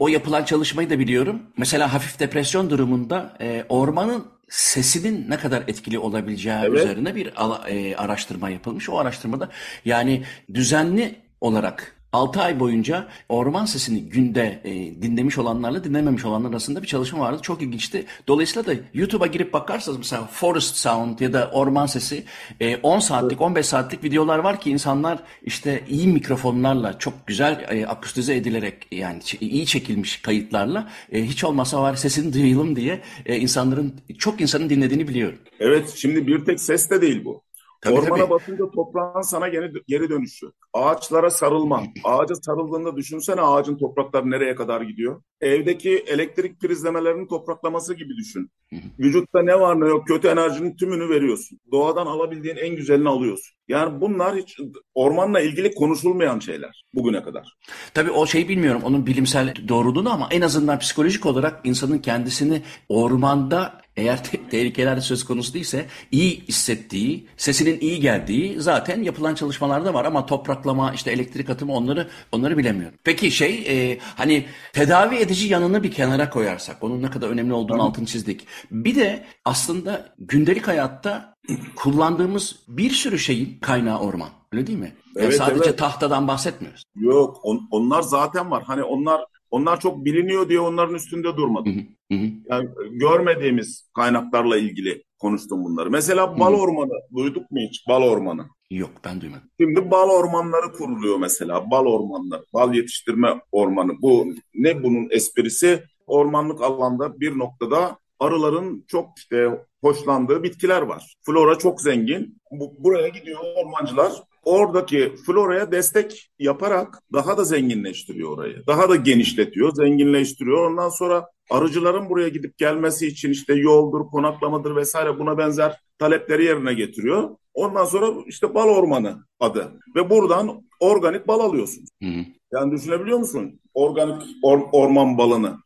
O 0.00 0.08
yapılan 0.08 0.44
çalışmayı 0.44 0.90
da 0.90 0.98
biliyorum. 0.98 1.42
Mesela 1.56 1.94
hafif 1.94 2.20
depresyon 2.20 2.70
durumunda 2.70 3.36
e, 3.40 3.64
ormanın 3.68 4.24
sesinin 4.48 5.30
ne 5.30 5.36
kadar 5.36 5.62
etkili 5.66 5.98
olabileceği 5.98 6.56
evet. 6.60 6.78
üzerine 6.78 7.14
bir 7.14 7.26
e, 7.68 7.96
araştırma 7.96 8.50
yapılmış. 8.50 8.90
O 8.90 8.98
araştırmada 8.98 9.48
yani 9.84 10.24
düzenli 10.54 11.14
olarak 11.40 11.95
6 12.16 12.40
ay 12.40 12.60
boyunca 12.60 13.08
orman 13.28 13.64
sesini 13.64 14.08
günde 14.08 14.60
e, 14.64 15.02
dinlemiş 15.02 15.38
olanlarla 15.38 15.84
dinlememiş 15.84 16.24
olanlar 16.24 16.50
arasında 16.50 16.82
bir 16.82 16.86
çalışma 16.86 17.20
vardı. 17.20 17.38
Çok 17.42 17.62
ilginçti. 17.62 18.04
Dolayısıyla 18.28 18.66
da 18.66 18.80
YouTube'a 18.94 19.26
girip 19.26 19.52
bakarsanız 19.52 19.98
mesela 19.98 20.26
Forest 20.32 20.76
Sound 20.76 21.20
ya 21.20 21.32
da 21.32 21.50
orman 21.52 21.86
sesi 21.86 22.24
e, 22.60 22.76
10 22.76 22.98
saatlik 22.98 23.40
15 23.40 23.66
saatlik 23.66 24.04
videolar 24.04 24.38
var 24.38 24.60
ki 24.60 24.70
insanlar 24.70 25.18
işte 25.42 25.84
iyi 25.88 26.08
mikrofonlarla 26.08 26.98
çok 26.98 27.26
güzel 27.26 27.66
e, 27.68 27.86
akustize 27.86 28.36
edilerek 28.36 28.86
yani 28.90 29.22
iyi 29.40 29.66
çekilmiş 29.66 30.22
kayıtlarla 30.22 30.90
e, 31.12 31.24
hiç 31.24 31.44
olmasa 31.44 31.82
var 31.82 31.94
sesini 31.94 32.32
duyalım 32.32 32.76
diye 32.76 33.00
e, 33.26 33.36
insanların 33.36 33.94
çok 34.18 34.40
insanın 34.40 34.70
dinlediğini 34.70 35.08
biliyorum. 35.08 35.38
Evet 35.60 35.94
şimdi 35.96 36.26
bir 36.26 36.44
tek 36.44 36.60
ses 36.60 36.90
de 36.90 37.02
değil 37.02 37.24
bu. 37.24 37.45
Tabii, 37.86 37.98
Ormana 37.98 38.20
tabii. 38.20 38.30
basınca 38.30 38.70
toprağın 38.74 39.22
sana 39.22 39.48
geri, 39.48 39.72
geri 39.86 40.10
dönüşü. 40.10 40.46
Ağaçlara 40.72 41.30
sarılman. 41.30 41.86
Ağaca 42.04 42.34
sarıldığında 42.34 42.96
düşünsene 42.96 43.40
ağacın 43.40 43.78
toprakları 43.78 44.30
nereye 44.30 44.54
kadar 44.54 44.80
gidiyor. 44.80 45.22
Evdeki 45.40 45.90
elektrik 46.06 46.60
prizlemelerinin 46.60 47.26
topraklaması 47.26 47.94
gibi 47.94 48.16
düşün. 48.16 48.50
Vücutta 48.98 49.42
ne 49.42 49.60
var 49.60 49.80
ne 49.80 49.88
yok 49.88 50.06
kötü 50.06 50.28
enerjinin 50.28 50.76
tümünü 50.76 51.08
veriyorsun. 51.08 51.58
Doğadan 51.72 52.06
alabildiğin 52.06 52.56
en 52.56 52.76
güzelini 52.76 53.08
alıyorsun. 53.08 53.56
Yani 53.68 54.00
bunlar 54.00 54.36
hiç 54.36 54.58
ormanla 54.94 55.40
ilgili 55.40 55.74
konuşulmayan 55.74 56.38
şeyler 56.38 56.84
bugüne 56.94 57.22
kadar. 57.22 57.56
Tabii 57.94 58.10
o 58.10 58.26
şeyi 58.26 58.48
bilmiyorum 58.48 58.82
onun 58.84 59.06
bilimsel 59.06 59.54
doğruluğunu 59.68 60.12
ama 60.12 60.28
en 60.30 60.40
azından 60.40 60.78
psikolojik 60.78 61.26
olarak 61.26 61.60
insanın 61.64 61.98
kendisini 61.98 62.62
ormanda 62.88 63.80
eğer 63.96 64.24
te- 64.24 64.48
tehlikeler 64.48 65.00
söz 65.00 65.24
konusu 65.24 65.54
değilse 65.54 65.86
iyi 66.12 66.40
hissettiği, 66.48 67.26
sesinin 67.36 67.80
iyi 67.80 68.00
geldiği 68.00 68.60
zaten 68.60 69.02
yapılan 69.02 69.34
çalışmalarda 69.34 69.94
var 69.94 70.04
ama 70.04 70.26
topraklama, 70.26 70.92
işte 70.92 71.10
elektrik 71.10 71.50
atımı 71.50 71.72
onları 71.72 72.08
onları 72.32 72.58
bilemiyorum. 72.58 72.98
Peki 73.04 73.30
şey 73.30 73.64
e, 73.68 73.98
hani 74.00 74.46
tedavi 74.72 75.16
edici 75.16 75.48
yanını 75.48 75.82
bir 75.82 75.90
kenara 75.90 76.30
koyarsak 76.30 76.82
onun 76.84 77.02
ne 77.02 77.10
kadar 77.10 77.28
önemli 77.28 77.52
olduğunu 77.52 77.76
tamam. 77.76 77.86
altını 77.86 78.06
çizdik. 78.06 78.46
Bir 78.70 78.94
de 78.94 79.24
aslında 79.44 80.14
gündelik 80.18 80.68
hayatta 80.68 81.36
kullandığımız 81.76 82.56
bir 82.68 82.90
sürü 82.90 83.18
şeyin 83.18 83.58
kaynağı 83.60 83.98
orman. 83.98 84.28
Öyle 84.52 84.66
değil 84.66 84.78
mi? 84.78 84.92
Yani 85.16 85.26
evet, 85.26 85.36
sadece 85.36 85.64
evet. 85.64 85.78
tahtadan 85.78 86.28
bahsetmiyoruz. 86.28 86.84
Yok 86.96 87.40
on, 87.42 87.68
onlar 87.70 88.02
zaten 88.02 88.50
var. 88.50 88.62
Hani 88.66 88.82
onlar 88.82 89.24
onlar 89.50 89.80
çok 89.80 90.04
biliniyor 90.04 90.48
diye 90.48 90.60
onların 90.60 90.94
üstünde 90.94 91.36
durmadım. 91.36 91.88
Hı 92.12 92.18
hı. 92.18 92.30
Yani 92.50 92.68
görmediğimiz 92.90 93.90
kaynaklarla 93.94 94.56
ilgili 94.56 95.02
konuştum 95.18 95.64
bunları. 95.64 95.90
Mesela 95.90 96.38
bal 96.38 96.52
hı 96.52 96.56
hı. 96.56 96.60
ormanı 96.60 96.92
duyduk 97.16 97.50
mu 97.50 97.58
hiç? 97.60 97.88
Bal 97.88 98.02
ormanı. 98.02 98.46
Yok 98.70 98.90
ben 99.04 99.20
duymadım. 99.20 99.50
Şimdi 99.60 99.90
bal 99.90 100.10
ormanları 100.10 100.72
kuruluyor 100.72 101.18
mesela. 101.18 101.70
Bal 101.70 101.86
ormanları, 101.86 102.44
bal 102.54 102.74
yetiştirme 102.74 103.40
ormanı. 103.52 103.92
Bu 104.02 104.34
ne 104.54 104.82
bunun 104.82 105.08
esprisi? 105.10 105.82
Ormanlık 106.06 106.62
alanda 106.62 107.20
bir 107.20 107.38
noktada 107.38 107.98
arıların 108.20 108.84
çok 108.88 109.08
işte 109.16 109.50
hoşlandığı 109.80 110.42
bitkiler 110.42 110.82
var. 110.82 111.16
Flora 111.22 111.58
çok 111.58 111.80
zengin. 111.80 112.38
Bu, 112.50 112.74
buraya 112.78 113.08
gidiyor 113.08 113.40
ormancılar 113.56 114.12
oradaki 114.46 115.12
floraya 115.26 115.72
destek 115.72 116.30
yaparak 116.38 117.02
daha 117.12 117.38
da 117.38 117.44
zenginleştiriyor 117.44 118.30
orayı. 118.38 118.62
Daha 118.66 118.88
da 118.88 118.96
genişletiyor, 118.96 119.74
zenginleştiriyor. 119.74 120.70
Ondan 120.70 120.88
sonra 120.88 121.26
arıcıların 121.50 122.08
buraya 122.08 122.28
gidip 122.28 122.58
gelmesi 122.58 123.06
için 123.06 123.30
işte 123.30 123.54
yoldur, 123.54 124.06
konaklamadır 124.06 124.76
vesaire 124.76 125.18
buna 125.18 125.38
benzer 125.38 125.80
talepleri 125.98 126.44
yerine 126.44 126.74
getiriyor. 126.74 127.30
Ondan 127.54 127.84
sonra 127.84 128.06
işte 128.26 128.54
bal 128.54 128.68
ormanı 128.68 129.24
adı 129.40 129.72
ve 129.96 130.10
buradan 130.10 130.62
organik 130.80 131.28
bal 131.28 131.40
alıyorsun. 131.40 131.84
Hı 132.02 132.08
hı. 132.08 132.24
Yani 132.52 132.72
düşünebiliyor 132.72 133.18
musun? 133.18 133.60
Organik 133.74 134.22
or, 134.42 134.60
orman 134.72 135.18
balını. 135.18 135.56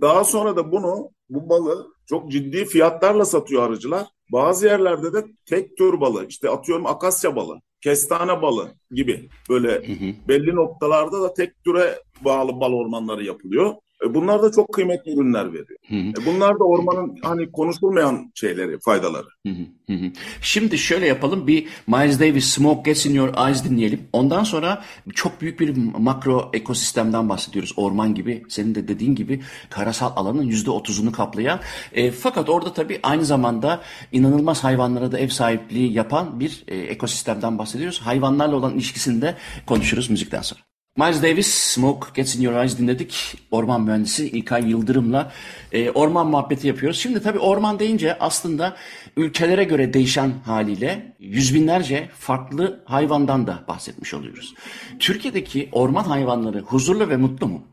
Daha 0.00 0.24
sonra 0.24 0.56
da 0.56 0.72
bunu 0.72 1.10
bu 1.28 1.48
balı 1.48 1.86
çok 2.06 2.30
ciddi 2.30 2.64
fiyatlarla 2.64 3.24
satıyor 3.24 3.62
arıcılar. 3.62 4.06
Bazı 4.32 4.66
yerlerde 4.66 5.12
de 5.12 5.24
tek 5.46 5.76
tür 5.76 6.00
balı 6.00 6.26
işte 6.28 6.50
atıyorum 6.50 6.86
akasya 6.86 7.36
balı 7.36 7.60
kestane 7.80 8.42
balı 8.42 8.74
gibi 8.90 9.28
böyle 9.50 9.68
hı 9.72 9.92
hı. 9.92 10.14
belli 10.28 10.56
noktalarda 10.56 11.22
da 11.22 11.34
tek 11.34 11.64
türe 11.64 12.02
bağlı 12.20 12.60
bal 12.60 12.72
ormanları 12.72 13.24
yapılıyor. 13.24 13.74
E, 14.04 14.14
bunlar 14.14 14.42
da 14.42 14.52
çok 14.52 14.72
kıymetli 14.72 15.12
ürünler 15.12 15.46
veriyor. 15.46 15.78
Hı 15.88 15.94
hı. 15.94 16.22
E, 16.22 16.26
bunlar 16.26 16.58
da 16.58 16.64
ormanın 16.64 17.18
hani 17.22 17.52
konuşulmayan 17.52 18.32
şeyleri, 18.34 18.78
faydaları. 18.78 19.26
Hı 19.46 19.52
hı 19.86 19.92
hı. 19.92 20.10
Şimdi 20.42 20.78
şöyle 20.78 21.06
yapalım. 21.06 21.46
Bir 21.46 21.68
Miles 21.86 22.20
Davis 22.20 22.44
Smoke 22.44 22.90
Gets 22.90 23.06
in 23.06 23.14
Your 23.14 23.46
Eyes 23.46 23.64
dinleyelim. 23.64 24.00
Ondan 24.12 24.44
sonra 24.44 24.84
çok 25.14 25.40
büyük 25.40 25.60
bir 25.60 25.76
makro 25.98 26.50
ekosistemden 26.52 27.28
bahsediyoruz. 27.28 27.72
Orman 27.76 28.14
gibi, 28.14 28.42
senin 28.48 28.74
de 28.74 28.88
dediğin 28.88 29.14
gibi 29.14 29.40
karasal 29.70 30.12
alanın 30.16 30.42
yüzde 30.42 30.70
otuzunu 30.70 31.12
kaplayan. 31.12 31.60
E, 31.92 32.10
fakat 32.10 32.48
orada 32.48 32.72
tabii 32.72 33.00
aynı 33.02 33.24
zamanda 33.24 33.80
inanılmaz 34.12 34.64
hayvanlara 34.64 35.12
da 35.12 35.18
ev 35.18 35.28
sahipliği 35.28 35.92
yapan 35.92 36.40
bir 36.40 36.64
e, 36.68 36.76
ekosistemden 36.76 37.58
bahsediyoruz. 37.58 38.00
Hayvanlarla 38.00 38.56
olan 38.56 38.74
ilişkisini 38.74 39.22
de 39.22 39.36
konuşuruz 39.66 40.10
müzikten 40.10 40.42
sonra. 40.42 40.69
Miles 40.96 41.22
Davis, 41.22 41.46
Smoke 41.46 42.08
Gets 42.14 42.36
In 42.36 42.42
Your 42.42 42.54
Eyes 42.54 42.78
dinledik. 42.78 43.36
Orman 43.50 43.82
mühendisi 43.82 44.26
İlkay 44.28 44.70
Yıldırım'la 44.70 45.32
e, 45.72 45.90
orman 45.90 46.26
muhabbeti 46.26 46.66
yapıyoruz. 46.66 46.98
Şimdi 46.98 47.22
tabii 47.22 47.38
orman 47.38 47.78
deyince 47.78 48.18
aslında 48.18 48.76
ülkelere 49.16 49.64
göre 49.64 49.92
değişen 49.92 50.30
haliyle 50.44 51.16
yüz 51.18 51.54
binlerce 51.54 52.08
farklı 52.18 52.82
hayvandan 52.84 53.46
da 53.46 53.64
bahsetmiş 53.68 54.14
oluyoruz. 54.14 54.54
Türkiye'deki 54.98 55.68
orman 55.72 56.04
hayvanları 56.04 56.60
huzurlu 56.60 57.08
ve 57.08 57.16
mutlu 57.16 57.48
mu? 57.48 57.66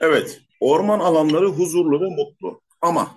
Evet, 0.00 0.40
orman 0.60 1.00
alanları 1.00 1.46
huzurlu 1.46 2.00
ve 2.00 2.16
mutlu. 2.16 2.60
Ama 2.82 3.10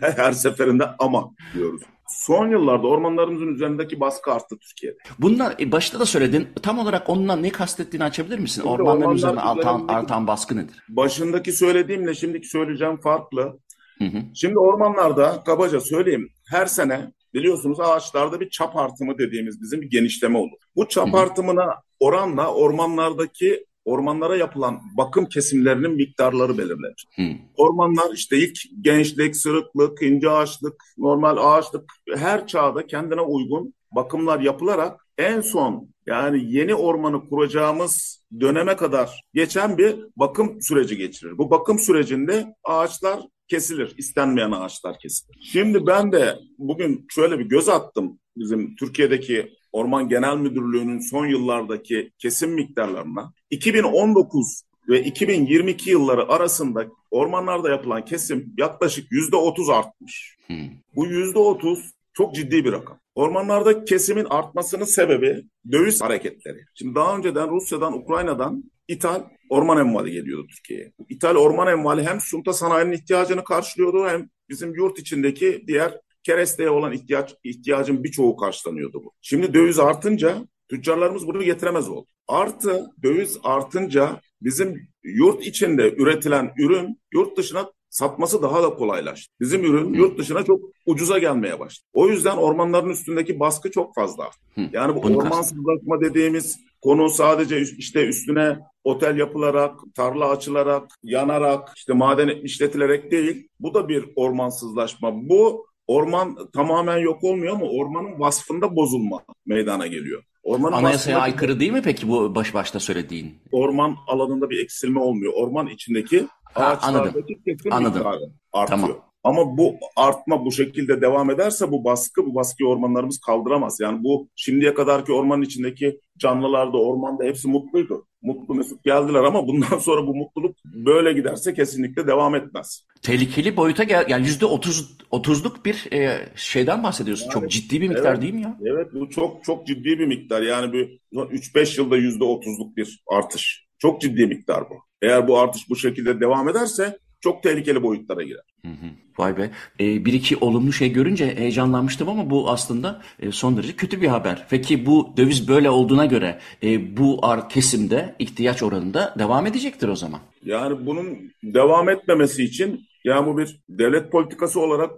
her 0.00 0.32
seferinde 0.32 0.84
ama 0.98 1.30
diyoruz. 1.54 1.82
Son 2.10 2.50
yıllarda 2.50 2.86
ormanlarımızın 2.86 3.54
üzerindeki 3.54 4.00
baskı 4.00 4.32
arttı 4.32 4.58
Türkiye'de. 4.58 4.98
Bunlar 5.18 5.54
e, 5.60 5.72
başta 5.72 6.00
da 6.00 6.06
söyledin. 6.06 6.48
Tam 6.62 6.78
olarak 6.78 7.08
onunla 7.08 7.36
ne 7.36 7.50
kastettiğini 7.50 8.04
açabilir 8.04 8.38
misin? 8.38 8.62
Şimdi 8.62 8.74
Ormanların 8.74 9.14
üzerine 9.14 9.40
artan, 9.40 9.88
artan 9.88 10.26
baskı 10.26 10.56
nedir? 10.56 10.76
Başındaki 10.88 11.52
söylediğimle 11.52 12.14
şimdiki 12.14 12.48
söyleyeceğim 12.48 13.00
farklı. 13.00 13.58
Hı 13.98 14.04
hı. 14.04 14.22
Şimdi 14.34 14.58
ormanlarda 14.58 15.42
kabaca 15.46 15.80
söyleyeyim 15.80 16.28
her 16.46 16.66
sene 16.66 17.12
biliyorsunuz 17.34 17.80
ağaçlarda 17.80 18.40
bir 18.40 18.50
çap 18.50 18.76
artımı 18.76 19.18
dediğimiz 19.18 19.60
bizim 19.62 19.80
bir 19.80 19.90
genişleme 19.90 20.38
olur. 20.38 20.58
Bu 20.76 20.88
çap 20.88 21.08
hı 21.08 21.12
hı. 21.12 21.20
artımına 21.20 21.74
oranla 22.00 22.54
ormanlardaki 22.54 23.66
ormanlara 23.90 24.36
yapılan 24.36 24.80
bakım 24.96 25.26
kesimlerinin 25.26 25.96
miktarları 25.96 26.58
belirlenir. 26.58 27.06
Hmm. 27.14 27.38
Ormanlar 27.56 28.14
işte 28.14 28.38
ilk 28.38 28.58
gençlik, 28.80 29.36
sırıklık, 29.36 30.02
ince 30.02 30.30
ağaçlık, 30.30 30.82
normal 30.98 31.36
ağaçlık 31.36 31.92
her 32.16 32.46
çağda 32.46 32.86
kendine 32.86 33.20
uygun 33.20 33.74
bakımlar 33.94 34.40
yapılarak 34.40 35.06
en 35.18 35.40
son 35.40 35.88
yani 36.06 36.52
yeni 36.54 36.74
ormanı 36.74 37.28
kuracağımız 37.28 38.24
döneme 38.40 38.76
kadar 38.76 39.22
geçen 39.34 39.78
bir 39.78 39.96
bakım 40.16 40.62
süreci 40.62 40.96
geçirir. 40.96 41.38
Bu 41.38 41.50
bakım 41.50 41.78
sürecinde 41.78 42.54
ağaçlar 42.64 43.20
kesilir, 43.48 43.94
istenmeyen 43.98 44.50
ağaçlar 44.50 44.98
kesilir. 44.98 45.38
Şimdi 45.52 45.86
ben 45.86 46.12
de 46.12 46.38
bugün 46.58 47.06
şöyle 47.10 47.38
bir 47.38 47.44
göz 47.44 47.68
attım 47.68 48.18
bizim 48.36 48.76
Türkiye'deki 48.76 49.52
Orman 49.72 50.08
Genel 50.08 50.36
Müdürlüğü'nün 50.36 51.10
son 51.10 51.26
yıllardaki 51.26 52.12
kesim 52.18 52.50
miktarlarına 52.50 53.32
2019 53.50 54.62
ve 54.88 55.04
2022 55.04 55.90
yılları 55.90 56.28
arasında 56.28 56.86
ormanlarda 57.10 57.70
yapılan 57.70 58.04
kesim 58.04 58.54
yaklaşık 58.58 59.12
yüzde 59.12 59.36
otuz 59.36 59.70
artmış. 59.70 60.36
Hmm. 60.46 60.68
Bu 60.96 61.06
yüzde 61.06 61.38
otuz 61.38 61.90
çok 62.12 62.34
ciddi 62.34 62.64
bir 62.64 62.72
rakam. 62.72 63.00
Ormanlarda 63.14 63.84
kesimin 63.84 64.24
artmasının 64.24 64.84
sebebi 64.84 65.44
döviz 65.72 66.02
hareketleri. 66.02 66.58
Şimdi 66.74 66.94
daha 66.94 67.16
önceden 67.16 67.50
Rusya'dan, 67.50 67.92
Ukrayna'dan 67.92 68.64
ithal 68.88 69.22
orman 69.48 69.78
envali 69.78 70.12
geliyordu 70.12 70.46
Türkiye'ye. 70.56 70.92
İthal 71.08 71.36
orman 71.36 71.68
envali 71.68 72.02
hem 72.02 72.20
sunta 72.20 72.52
sanayinin 72.52 72.92
ihtiyacını 72.92 73.44
karşılıyordu 73.44 74.08
hem 74.08 74.28
bizim 74.48 74.74
yurt 74.74 74.98
içindeki 74.98 75.64
diğer 75.66 76.00
keresteye 76.22 76.70
olan 76.70 76.92
ihtiyaç 76.92 77.34
ihtiyacın 77.44 78.04
birçoğu 78.04 78.36
karşılanıyordu 78.36 79.04
bu. 79.04 79.12
Şimdi 79.20 79.54
döviz 79.54 79.78
artınca 79.78 80.38
tüccarlarımız 80.68 81.26
bunu 81.26 81.42
getiremez 81.42 81.88
oldu. 81.88 82.06
Artı 82.28 82.86
döviz 83.02 83.38
artınca 83.42 84.20
bizim 84.42 84.88
yurt 85.04 85.46
içinde 85.46 85.94
üretilen 85.96 86.52
ürün 86.58 87.00
yurt 87.12 87.36
dışına 87.36 87.70
satması 87.90 88.42
daha 88.42 88.62
da 88.62 88.74
kolaylaştı. 88.74 89.34
Bizim 89.40 89.64
ürün 89.64 89.94
yurt 89.94 90.18
dışına 90.18 90.44
çok 90.44 90.60
ucuza 90.86 91.18
gelmeye 91.18 91.60
başladı. 91.60 91.88
O 91.92 92.08
yüzden 92.08 92.36
ormanların 92.36 92.90
üstündeki 92.90 93.40
baskı 93.40 93.70
çok 93.70 93.94
fazla. 93.94 94.30
Yani 94.72 94.94
bu 94.94 95.00
ormansızlaşma 95.00 96.00
dediğimiz 96.00 96.60
konu 96.82 97.08
sadece 97.08 97.60
işte 97.60 98.06
üstüne 98.06 98.58
otel 98.84 99.18
yapılarak, 99.18 99.80
tarla 99.94 100.28
açılarak, 100.28 100.90
yanarak, 101.02 101.72
işte 101.76 101.92
maden 101.92 102.28
işletilerek 102.28 103.10
değil. 103.10 103.48
Bu 103.60 103.74
da 103.74 103.88
bir 103.88 104.04
ormansızlaşma. 104.16 105.28
Bu 105.28 105.66
orman 105.90 106.36
tamamen 106.52 106.98
yok 106.98 107.24
olmuyor 107.24 107.56
ama 107.56 107.66
ormanın 107.66 108.20
vasfında 108.20 108.76
bozulma 108.76 109.20
meydana 109.46 109.86
geliyor. 109.86 110.22
Orman 110.42 110.72
Anayasaya 110.72 110.92
vasfında, 110.92 111.22
aykırı 111.22 111.60
değil 111.60 111.72
mi 111.72 111.82
peki 111.84 112.08
bu 112.08 112.34
baş 112.34 112.54
başta 112.54 112.80
söylediğin? 112.80 113.34
Orman 113.52 113.96
alanında 114.06 114.50
bir 114.50 114.64
eksilme 114.64 115.00
olmuyor. 115.00 115.32
Orman 115.36 115.66
içindeki 115.66 116.26
ağaçlardaki 116.54 117.42
kesim 117.44 117.72
anladım. 117.72 118.06
artıyor. 118.52 118.68
Tamam. 118.68 119.09
Ama 119.24 119.56
bu 119.56 119.74
artma 119.96 120.44
bu 120.44 120.52
şekilde 120.52 121.00
devam 121.00 121.30
ederse 121.30 121.70
bu 121.70 121.84
baskı, 121.84 122.26
bu 122.26 122.34
baskıyı 122.34 122.68
ormanlarımız 122.68 123.20
kaldıramaz. 123.20 123.78
Yani 123.80 124.04
bu 124.04 124.28
şimdiye 124.36 124.74
kadarki 124.74 125.12
ormanın 125.12 125.42
içindeki 125.42 126.00
canlılar 126.18 126.72
da 126.72 126.78
ormanda 126.78 127.24
hepsi 127.24 127.48
mutluydu. 127.48 128.06
Mutlu 128.22 128.54
mesut 128.54 128.84
geldiler 128.84 129.24
ama 129.24 129.46
bundan 129.46 129.78
sonra 129.80 130.06
bu 130.06 130.14
mutluluk 130.14 130.56
böyle 130.64 131.12
giderse 131.12 131.54
kesinlikle 131.54 132.06
devam 132.06 132.34
etmez. 132.34 132.86
Tehlikeli 133.02 133.56
boyuta 133.56 133.84
gel 133.84 134.04
yani 134.08 134.26
yüzde 134.26 134.46
otuz 134.46 134.96
otuzluk 135.10 135.66
bir 135.66 135.92
e, 135.92 136.28
şeyden 136.36 136.82
bahsediyorsun. 136.82 137.24
Yani, 137.24 137.32
çok 137.32 137.50
ciddi 137.50 137.80
bir 137.80 137.88
miktar 137.88 138.12
evet, 138.12 138.22
değil 138.22 138.34
mi 138.34 138.42
ya? 138.42 138.58
Evet 138.66 138.88
bu 138.94 139.10
çok 139.10 139.44
çok 139.44 139.66
ciddi 139.66 139.98
bir 139.98 140.06
miktar. 140.06 140.42
Yani 140.42 140.72
bir 140.72 141.00
3-5 141.12 141.80
yılda 141.80 141.96
yüzde 141.96 142.24
otuzluk 142.24 142.76
bir 142.76 143.04
artış. 143.10 143.66
Çok 143.78 144.00
ciddi 144.00 144.26
miktar 144.26 144.70
bu. 144.70 144.74
Eğer 145.02 145.28
bu 145.28 145.38
artış 145.38 145.70
bu 145.70 145.76
şekilde 145.76 146.20
devam 146.20 146.48
ederse 146.48 146.98
çok 147.20 147.42
tehlikeli 147.42 147.82
boyutlara 147.82 148.22
girer. 148.22 148.44
Hı 148.64 148.68
hı. 148.68 148.90
Vay 149.18 149.36
be. 149.36 149.50
Ee, 149.80 150.04
bir 150.04 150.12
iki 150.12 150.36
olumlu 150.36 150.72
şey 150.72 150.92
görünce 150.92 151.36
heyecanlanmıştım 151.36 152.08
ama 152.08 152.30
bu 152.30 152.50
aslında 152.50 153.02
e, 153.20 153.32
son 153.32 153.56
derece 153.56 153.76
kötü 153.76 154.02
bir 154.02 154.08
haber. 154.08 154.46
Peki 154.50 154.86
bu 154.86 155.12
döviz 155.16 155.48
böyle 155.48 155.70
olduğuna 155.70 156.06
göre 156.06 156.38
e, 156.62 156.96
bu 156.96 157.18
ar 157.22 157.48
kesimde 157.48 158.14
ihtiyaç 158.18 158.62
oranında 158.62 159.14
devam 159.18 159.46
edecektir 159.46 159.88
o 159.88 159.96
zaman. 159.96 160.20
Yani 160.44 160.86
bunun 160.86 161.32
devam 161.42 161.88
etmemesi 161.88 162.44
için 162.44 162.80
yani 163.04 163.26
bu 163.26 163.38
bir 163.38 163.60
devlet 163.68 164.12
politikası 164.12 164.60
olarak 164.60 164.90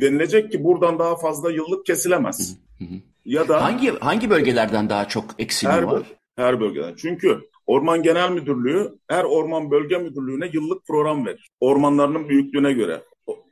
denilecek 0.00 0.52
ki 0.52 0.64
buradan 0.64 0.98
daha 0.98 1.16
fazla 1.16 1.52
yıllık 1.52 1.86
kesilemez. 1.86 2.56
Hı 2.78 2.84
hı. 2.84 2.94
Ya 3.24 3.48
da 3.48 3.64
hangi 3.64 3.98
hangi 3.98 4.30
bölgelerden 4.30 4.88
daha 4.88 5.08
çok 5.08 5.24
eksiliği 5.38 5.76
her, 5.76 5.82
var? 5.82 6.02
Her 6.36 6.60
bölgeden. 6.60 6.94
Çünkü 6.96 7.40
Orman 7.72 8.02
Genel 8.02 8.32
Müdürlüğü 8.32 8.92
her 9.08 9.24
orman 9.24 9.70
bölge 9.70 9.98
müdürlüğüne 9.98 10.50
yıllık 10.52 10.86
program 10.86 11.26
verir. 11.26 11.50
Ormanlarının 11.60 12.28
büyüklüğüne 12.28 12.72
göre, 12.72 13.02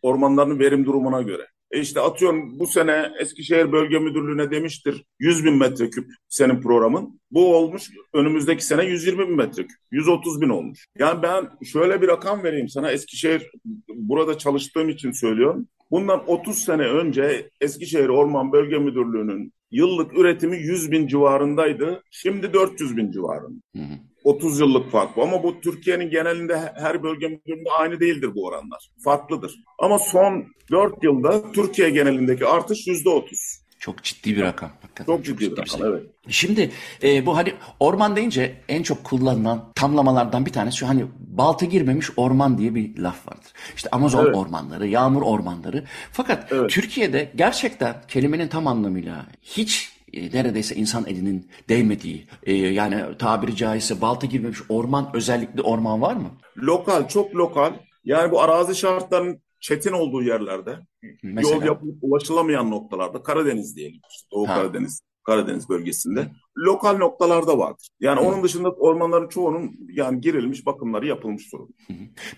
ormanlarının 0.02 0.58
verim 0.58 0.86
durumuna 0.86 1.22
göre. 1.22 1.46
E 1.70 1.80
işte 1.80 2.00
atıyorum 2.00 2.58
bu 2.58 2.66
sene 2.66 3.12
Eskişehir 3.20 3.72
Bölge 3.72 3.98
Müdürlüğü'ne 3.98 4.50
demiştir 4.50 5.04
100 5.18 5.44
bin 5.44 5.58
metreküp 5.58 6.06
senin 6.28 6.60
programın. 6.60 7.20
Bu 7.30 7.56
olmuş 7.56 7.90
önümüzdeki 8.14 8.64
sene 8.64 8.84
120 8.84 9.28
bin 9.28 9.36
metreküp. 9.36 9.76
130 9.90 10.40
bin 10.40 10.48
olmuş. 10.48 10.86
Yani 10.98 11.22
ben 11.22 11.48
şöyle 11.64 12.02
bir 12.02 12.08
rakam 12.08 12.42
vereyim 12.42 12.68
sana 12.68 12.90
Eskişehir 12.90 13.50
burada 13.88 14.38
çalıştığım 14.38 14.88
için 14.88 15.12
söylüyorum. 15.12 15.68
Bundan 15.90 16.30
30 16.30 16.58
sene 16.58 16.82
önce 16.82 17.50
Eskişehir 17.60 18.08
Orman 18.08 18.52
Bölge 18.52 18.78
Müdürlüğü'nün 18.78 19.52
yıllık 19.70 20.18
üretimi 20.18 20.56
100 20.56 20.90
bin 20.90 21.06
civarındaydı. 21.06 22.02
Şimdi 22.10 22.52
400 22.52 22.96
bin 22.96 23.10
civarında. 23.10 23.60
Hı 23.76 23.82
hı. 23.82 24.09
30 24.24 24.60
yıllık 24.60 24.90
fark 24.90 25.16
bu. 25.16 25.22
Ama 25.22 25.42
bu 25.42 25.60
Türkiye'nin 25.60 26.10
genelinde 26.10 26.72
her 26.74 27.02
bölge 27.02 27.28
müdürlüğünde 27.28 27.70
aynı 27.78 28.00
değildir 28.00 28.30
bu 28.34 28.44
oranlar. 28.44 28.90
Farklıdır. 29.04 29.54
Ama 29.78 29.98
son 29.98 30.44
4 30.70 31.04
yılda 31.04 31.52
Türkiye 31.52 31.90
genelindeki 31.90 32.46
artış 32.46 32.86
%30. 32.86 33.60
Çok 33.78 34.02
ciddi 34.02 34.36
bir 34.36 34.42
rakam. 34.42 34.70
Hakikaten 34.82 35.16
çok 35.16 35.24
ciddi, 35.24 35.32
çok 35.32 35.40
ciddi 35.40 35.52
bir 35.52 35.62
rakam, 35.62 35.80
şey. 35.80 35.88
evet. 35.88 36.02
Şimdi 36.28 36.70
e, 37.02 37.26
bu 37.26 37.36
hani 37.36 37.54
orman 37.80 38.16
deyince 38.16 38.54
en 38.68 38.82
çok 38.82 39.04
kullanılan 39.04 39.72
tamlamalardan 39.74 40.46
bir 40.46 40.52
tanesi 40.52 40.76
şu 40.76 40.88
hani 40.88 41.04
balta 41.18 41.66
girmemiş 41.66 42.10
orman 42.16 42.58
diye 42.58 42.74
bir 42.74 42.98
laf 42.98 43.28
vardır. 43.28 43.52
İşte 43.76 43.88
Amazon 43.92 44.24
evet. 44.24 44.36
ormanları, 44.36 44.86
yağmur 44.86 45.22
ormanları. 45.22 45.84
Fakat 46.12 46.52
evet. 46.52 46.70
Türkiye'de 46.70 47.32
gerçekten 47.34 48.02
kelimenin 48.08 48.48
tam 48.48 48.66
anlamıyla 48.66 49.26
hiç 49.42 49.99
e, 50.12 50.36
neredeyse 50.38 50.74
insan 50.74 51.06
elinin 51.06 51.48
değmediği 51.68 52.26
e, 52.42 52.52
yani 52.52 53.18
tabiri 53.18 53.56
caizse 53.56 54.00
balta 54.00 54.26
girmemiş 54.26 54.58
orman 54.68 55.10
özellikle 55.14 55.62
orman 55.62 56.02
var 56.02 56.16
mı? 56.16 56.30
Lokal, 56.58 57.08
çok 57.08 57.34
lokal. 57.34 57.72
Yani 58.04 58.32
bu 58.32 58.40
arazi 58.40 58.74
şartlarının 58.74 59.42
çetin 59.60 59.92
olduğu 59.92 60.22
yerlerde, 60.22 60.78
Mesela? 61.22 61.54
yol 61.54 61.62
yapılıp 61.62 61.98
ulaşılamayan 62.02 62.70
noktalarda, 62.70 63.22
Karadeniz 63.22 63.76
diyelim, 63.76 64.00
işte 64.10 64.26
Doğu 64.32 64.48
ha. 64.48 64.54
Karadeniz, 64.54 65.02
Karadeniz 65.24 65.68
bölgesinde 65.68 66.30
lokal 66.58 66.96
noktalarda 66.96 67.58
vardır. 67.58 67.88
Yani 68.00 68.20
Hı. 68.20 68.24
onun 68.24 68.42
dışında 68.42 68.70
ormanların 68.70 69.28
çoğunun 69.28 69.70
yani 69.92 70.20
girilmiş 70.20 70.66
bakımları 70.66 71.06
yapılmış 71.06 71.52
durumda. 71.52 71.72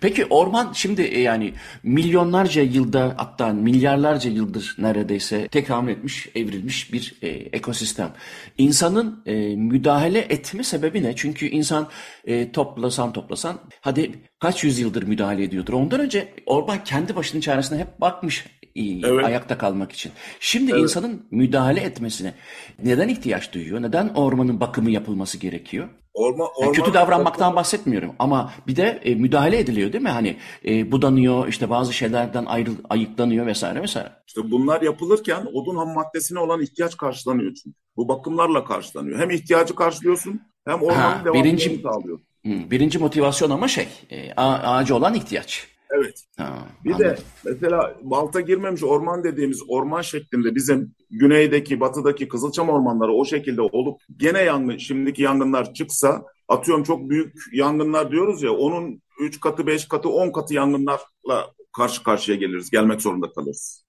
Peki 0.01 0.25
orman 0.25 0.73
şimdi 0.73 1.03
e, 1.03 1.21
yani 1.21 1.55
milyonlarca 1.83 2.63
yılda 2.63 3.15
hatta 3.17 3.49
milyarlarca 3.53 4.31
yıldır 4.31 4.77
neredeyse 4.79 5.49
tekamül 5.49 5.93
etmiş, 5.93 6.29
evrilmiş 6.35 6.93
bir 6.93 7.19
e, 7.23 7.29
ekosistem. 7.29 8.13
İnsanın 8.59 9.23
e, 9.27 9.57
müdahale 9.57 10.19
etme 10.19 10.65
sebebi 10.65 11.03
ne? 11.03 11.17
Çünkü 11.17 11.47
insan 11.47 11.89
e, 12.25 12.53
toplasan 12.53 13.13
toplasan 13.13 13.59
hadi 13.81 14.13
kaç 14.41 14.65
yüzyıldır 14.65 15.03
müdahale 15.03 15.43
ediyordur. 15.43 15.73
Ondan 15.73 16.01
önce 16.01 16.35
orman 16.47 16.85
kendi 16.85 17.17
başının 17.17 17.41
çaresine 17.41 17.79
hep 17.79 18.01
bakmış 18.01 18.47
evet. 18.77 19.25
ayakta 19.25 19.59
kalmak 19.59 19.93
için. 19.93 20.13
Şimdi 20.41 20.73
evet. 20.73 20.83
insanın 20.83 21.27
müdahale 21.31 21.81
etmesine 21.81 22.35
neden 22.85 23.09
ihtiyaç 23.09 23.53
duyuyor? 23.53 23.83
Neden 23.83 24.02
ormanın 24.09 24.61
bakımı 24.61 24.91
yapılması 24.91 25.39
gerekiyor? 25.39 25.89
Orman, 26.15 26.49
orman, 26.55 26.67
yani 26.67 26.77
kötü 26.77 26.95
davranmaktan 26.95 27.49
orman. 27.49 27.57
bahsetmiyorum 27.57 28.13
ama 28.19 28.53
bir 28.67 28.77
de 28.77 29.01
e, 29.05 29.15
müdahale 29.15 29.59
ediliyor 29.59 29.93
değil 29.93 30.05
mi? 30.05 30.11
Hani 30.11 30.37
e, 30.65 30.93
budanıyor 30.93 31.49
işte 31.49 31.71
bazı 31.71 31.93
şeylerden 31.93 32.45
ayrı, 32.45 32.71
ayıklanıyor 32.91 33.47
vesaire 33.47 33.83
vesaire. 33.83 34.13
İşte 34.27 34.51
bunlar 34.51 34.83
yapılırken 34.83 35.47
odun 35.53 35.77
ham 35.77 35.95
maddesine 35.95 36.39
olan 36.39 36.63
ihtiyaç 36.63 36.97
karşılanıyor 36.97 37.55
çünkü. 37.55 37.77
Bu 37.97 38.09
bakımlarla 38.09 38.65
karşılanıyor. 38.65 39.19
Hem 39.19 39.31
ihtiyacı 39.31 39.75
karşılıyorsun 39.75 40.41
hem 40.65 40.83
ormanın 40.83 41.25
devamını 41.25 41.45
birinci, 41.45 41.81
sağlıyorsun. 41.83 42.27
Birinci 42.45 42.99
motivasyon 42.99 43.51
ama 43.51 43.69
şey 43.69 43.89
e, 44.11 44.33
ağacı 44.37 44.97
olan 44.97 45.15
ihtiyaç. 45.15 45.72
Evet. 45.93 46.25
Ha, 46.37 46.69
bir 46.85 46.93
anladım. 46.93 47.11
de 47.11 47.19
mesela 47.45 47.97
balta 48.03 48.41
girmemiş 48.41 48.83
orman 48.83 49.25
dediğimiz 49.25 49.63
orman 49.69 50.03
şeklinde 50.03 50.55
bizim 50.55 50.95
güneydeki, 51.11 51.81
batıdaki 51.81 52.29
Kızılçam 52.29 52.69
ormanları 52.69 53.13
o 53.13 53.25
şekilde 53.25 53.61
olup 53.61 54.01
gene 54.17 54.43
yangın, 54.43 54.77
şimdiki 54.77 55.23
yangınlar 55.23 55.75
çıksa 55.75 56.23
atıyorum 56.49 56.85
çok 56.85 57.11
büyük 57.11 57.35
yangınlar 57.53 58.11
diyoruz 58.11 58.43
ya 58.43 58.53
onun 58.53 59.03
3 59.21 59.41
katı, 59.41 59.67
5 59.67 59.89
katı, 59.89 60.09
10 60.09 60.33
katı 60.33 60.55
yangınlarla 60.55 61.51
karşı 61.73 62.03
karşıya 62.03 62.37
geliriz, 62.37 62.71
gelmek 62.71 63.03
zorunda 63.03 63.33
kalırız. 63.33 63.85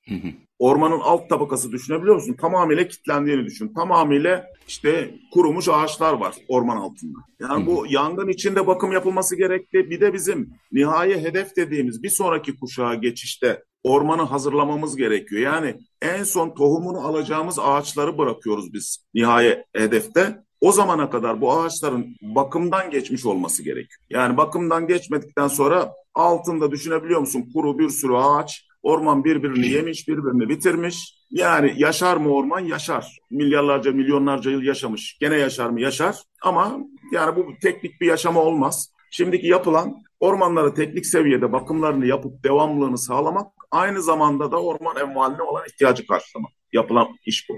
Ormanın 0.60 1.00
alt 1.00 1.30
tabakası 1.30 1.72
düşünebiliyor 1.72 2.15
musun? 2.15 2.36
Tamamıyla 2.41 2.88
kilitlendiğini 2.88 3.46
düşün. 3.46 3.74
Tamamıyla 3.74 4.46
işte 4.67 5.15
kurumuş 5.34 5.69
ağaçlar 5.69 6.13
var 6.13 6.36
orman 6.48 6.78
altında. 6.78 7.17
Yani 7.39 7.65
bu 7.65 7.86
yangın 7.89 8.28
içinde 8.28 8.67
bakım 8.67 8.91
yapılması 8.91 9.36
gerekli. 9.36 9.89
Bir 9.89 10.02
de 10.02 10.13
bizim 10.13 10.54
nihai 10.72 11.22
hedef 11.22 11.56
dediğimiz 11.56 12.04
bir 12.04 12.10
sonraki 12.10 12.60
kuşağa 12.60 12.96
geçişte 12.96 13.63
ormanı 13.84 14.22
hazırlamamız 14.22 14.96
gerekiyor. 14.96 15.41
Yani 15.41 15.76
en 16.02 16.24
son 16.24 16.50
tohumunu 16.56 17.08
alacağımız 17.08 17.60
ağaçları 17.60 18.17
bırakıyoruz 18.17 18.74
biz 18.74 19.06
nihai 19.13 19.63
hedefte. 19.76 20.43
O 20.62 20.72
zamana 20.72 21.10
kadar 21.10 21.41
bu 21.41 21.54
ağaçların 21.54 22.15
bakımdan 22.22 22.89
geçmiş 22.89 23.26
olması 23.26 23.63
gerekiyor. 23.63 24.02
Yani 24.10 24.38
bakımdan 24.38 24.88
geçmedikten 24.88 25.48
sonra 25.48 25.93
altında 26.13 26.71
düşünebiliyor 26.71 27.19
musun 27.19 27.49
kuru 27.54 27.80
bir 27.80 27.89
sürü 27.89 28.13
ağaç 28.13 28.67
Orman 28.84 29.23
birbirini 29.23 29.67
yemiş, 29.67 30.08
birbirini 30.08 30.49
bitirmiş. 30.49 31.15
Yani 31.32 31.73
yaşar 31.78 32.17
mı 32.17 32.30
orman? 32.30 32.60
Yaşar. 32.60 33.17
Milyarlarca, 33.32 33.91
milyonlarca 33.91 34.52
yıl 34.52 34.62
yaşamış. 34.62 35.17
Gene 35.19 35.38
yaşar 35.38 35.69
mı? 35.69 35.82
Yaşar. 35.82 36.15
Ama 36.41 36.80
yani 37.12 37.36
bu 37.36 37.45
teknik 37.62 38.02
bir 38.02 38.08
yaşama 38.08 38.41
olmaz. 38.41 38.92
Şimdiki 39.13 39.47
yapılan 39.47 40.04
ormanlara 40.19 40.73
teknik 40.73 41.06
seviyede 41.06 41.52
bakımlarını 41.52 42.06
yapıp 42.06 42.43
devamlılığını 42.43 42.97
sağlamak 42.97 43.47
aynı 43.71 44.02
zamanda 44.02 44.52
da 44.52 44.62
orman 44.62 44.97
envaline 44.97 45.41
olan 45.41 45.63
ihtiyacı 45.69 46.08
karşılamak. 46.08 46.52
Yapılan 46.73 47.08
iş 47.26 47.49
bu. 47.49 47.54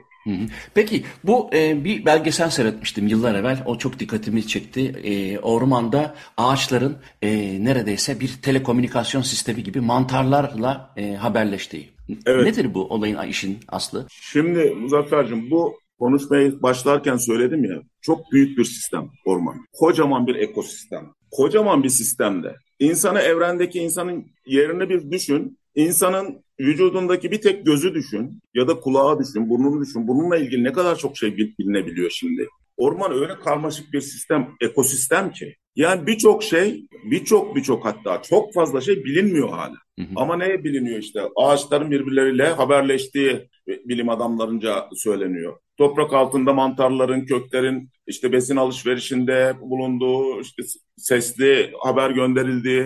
Peki 0.74 1.04
bu 1.24 1.50
e, 1.54 1.84
bir 1.84 2.06
belgesel 2.06 2.50
seyretmiştim 2.50 3.08
yıllar 3.08 3.36
evvel. 3.36 3.64
O 3.66 3.78
çok 3.78 4.00
dikkatimi 4.00 4.48
çekti. 4.48 4.82
E, 4.82 5.40
ormanda 5.40 6.16
ağaçların 6.38 6.98
e, 7.22 7.30
neredeyse 7.66 8.20
bir 8.20 8.42
telekomünikasyon 8.42 9.22
sistemi 9.22 9.64
gibi 9.64 9.82
mantarlarla 9.82 10.94
e, 10.98 11.14
haberleştiği. 11.14 11.90
Evet. 12.26 12.46
Nedir 12.46 12.74
bu 12.74 12.88
olayın 12.88 13.28
işin 13.28 13.60
aslı? 13.68 14.08
Şimdi 14.10 14.76
Muzaffer'cim 14.76 15.52
bu 15.52 15.80
konuşmaya 16.00 16.62
başlarken 16.62 17.18
söyledim 17.18 17.64
ya 17.64 17.82
çok 18.02 18.32
büyük 18.32 18.58
bir 18.58 18.66
sistem 18.66 19.10
orman. 19.26 19.56
Kocaman 19.74 20.28
bir 20.28 20.36
ekosistem. 20.36 21.12
Kocaman 21.36 21.84
bir 21.84 21.90
sistemde. 21.90 22.56
İnsanı 22.80 23.20
evrendeki 23.20 23.80
insanın 23.80 24.26
yerini 24.46 24.90
bir 24.90 25.12
düşün. 25.12 25.60
İnsanın 25.76 26.44
vücudundaki 26.60 27.32
bir 27.32 27.42
tek 27.42 27.66
gözü 27.66 27.94
düşün 27.94 28.42
ya 28.54 28.68
da 28.68 28.80
kulağı 28.80 29.20
düşün, 29.20 29.50
burnunu 29.50 29.82
düşün. 29.82 30.08
Bununla 30.08 30.38
ilgili 30.38 30.64
ne 30.64 30.74
kadar 30.74 30.96
çok 30.96 31.18
şey 31.18 31.38
bilinebiliyor 31.38 32.10
şimdi. 32.10 32.48
Orman 32.78 33.12
öyle 33.12 33.40
karmaşık 33.40 33.94
bir 33.94 34.02
sistem, 34.02 34.50
ekosistem 34.62 35.32
ki. 35.32 35.56
Yani 35.76 36.08
birçok 36.08 36.44
şey, 36.44 36.88
birçok 37.12 37.56
birçok 37.56 37.86
hatta 37.86 38.22
çok 38.22 38.54
fazla 38.54 38.82
şey 38.82 39.04
bilinmiyor 39.04 39.50
hala. 39.50 39.76
Hı 40.00 40.06
hı. 40.06 40.10
Ama 40.16 40.38
ne 40.38 40.64
biliniyor 40.64 41.00
işte? 41.00 41.22
Ağaçların 41.36 41.92
birbirleriyle 41.92 42.48
haberleştiği 42.48 43.50
bilim 43.68 44.10
adamlarınca 44.10 44.90
söyleniyor. 44.96 45.58
Toprak 45.78 46.14
altında 46.14 46.54
mantarların, 46.54 47.26
köklerin 47.26 47.90
işte 48.08 48.32
besin 48.32 48.56
alışverişinde 48.56 49.54
bulunduğu, 49.62 50.42
işte 50.42 50.64
sesli 50.98 51.72
haber 51.80 52.10
gönderildiği 52.10 52.86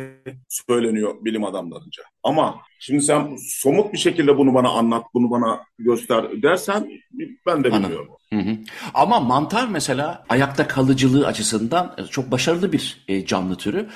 söyleniyor 0.50 1.16
bilim 1.22 1.44
adamlarınca. 1.44 2.04
Ama 2.24 2.56
şimdi 2.80 3.02
sen 3.02 3.36
somut 3.50 3.94
bir 3.94 3.98
şekilde 3.98 4.38
bunu 4.38 4.54
bana 4.54 4.70
anlat, 4.70 5.04
bunu 5.14 5.32
bana 5.32 5.60
göster 5.80 6.42
dersen 6.42 6.90
ben 7.46 7.64
de 7.64 7.74
bilmiyorum. 7.74 8.08
Hı 8.34 8.40
hı. 8.40 8.58
Ama 8.94 9.20
mantar 9.20 9.68
mesela 9.68 10.26
ayakta 10.30 10.68
kalıcılığı 10.68 11.28
açısından 11.28 11.96
çok 12.10 12.32
başarılı 12.32 12.72
bir 12.72 13.04
e, 13.08 13.26
canlı 13.26 13.56
türü. 13.56 13.90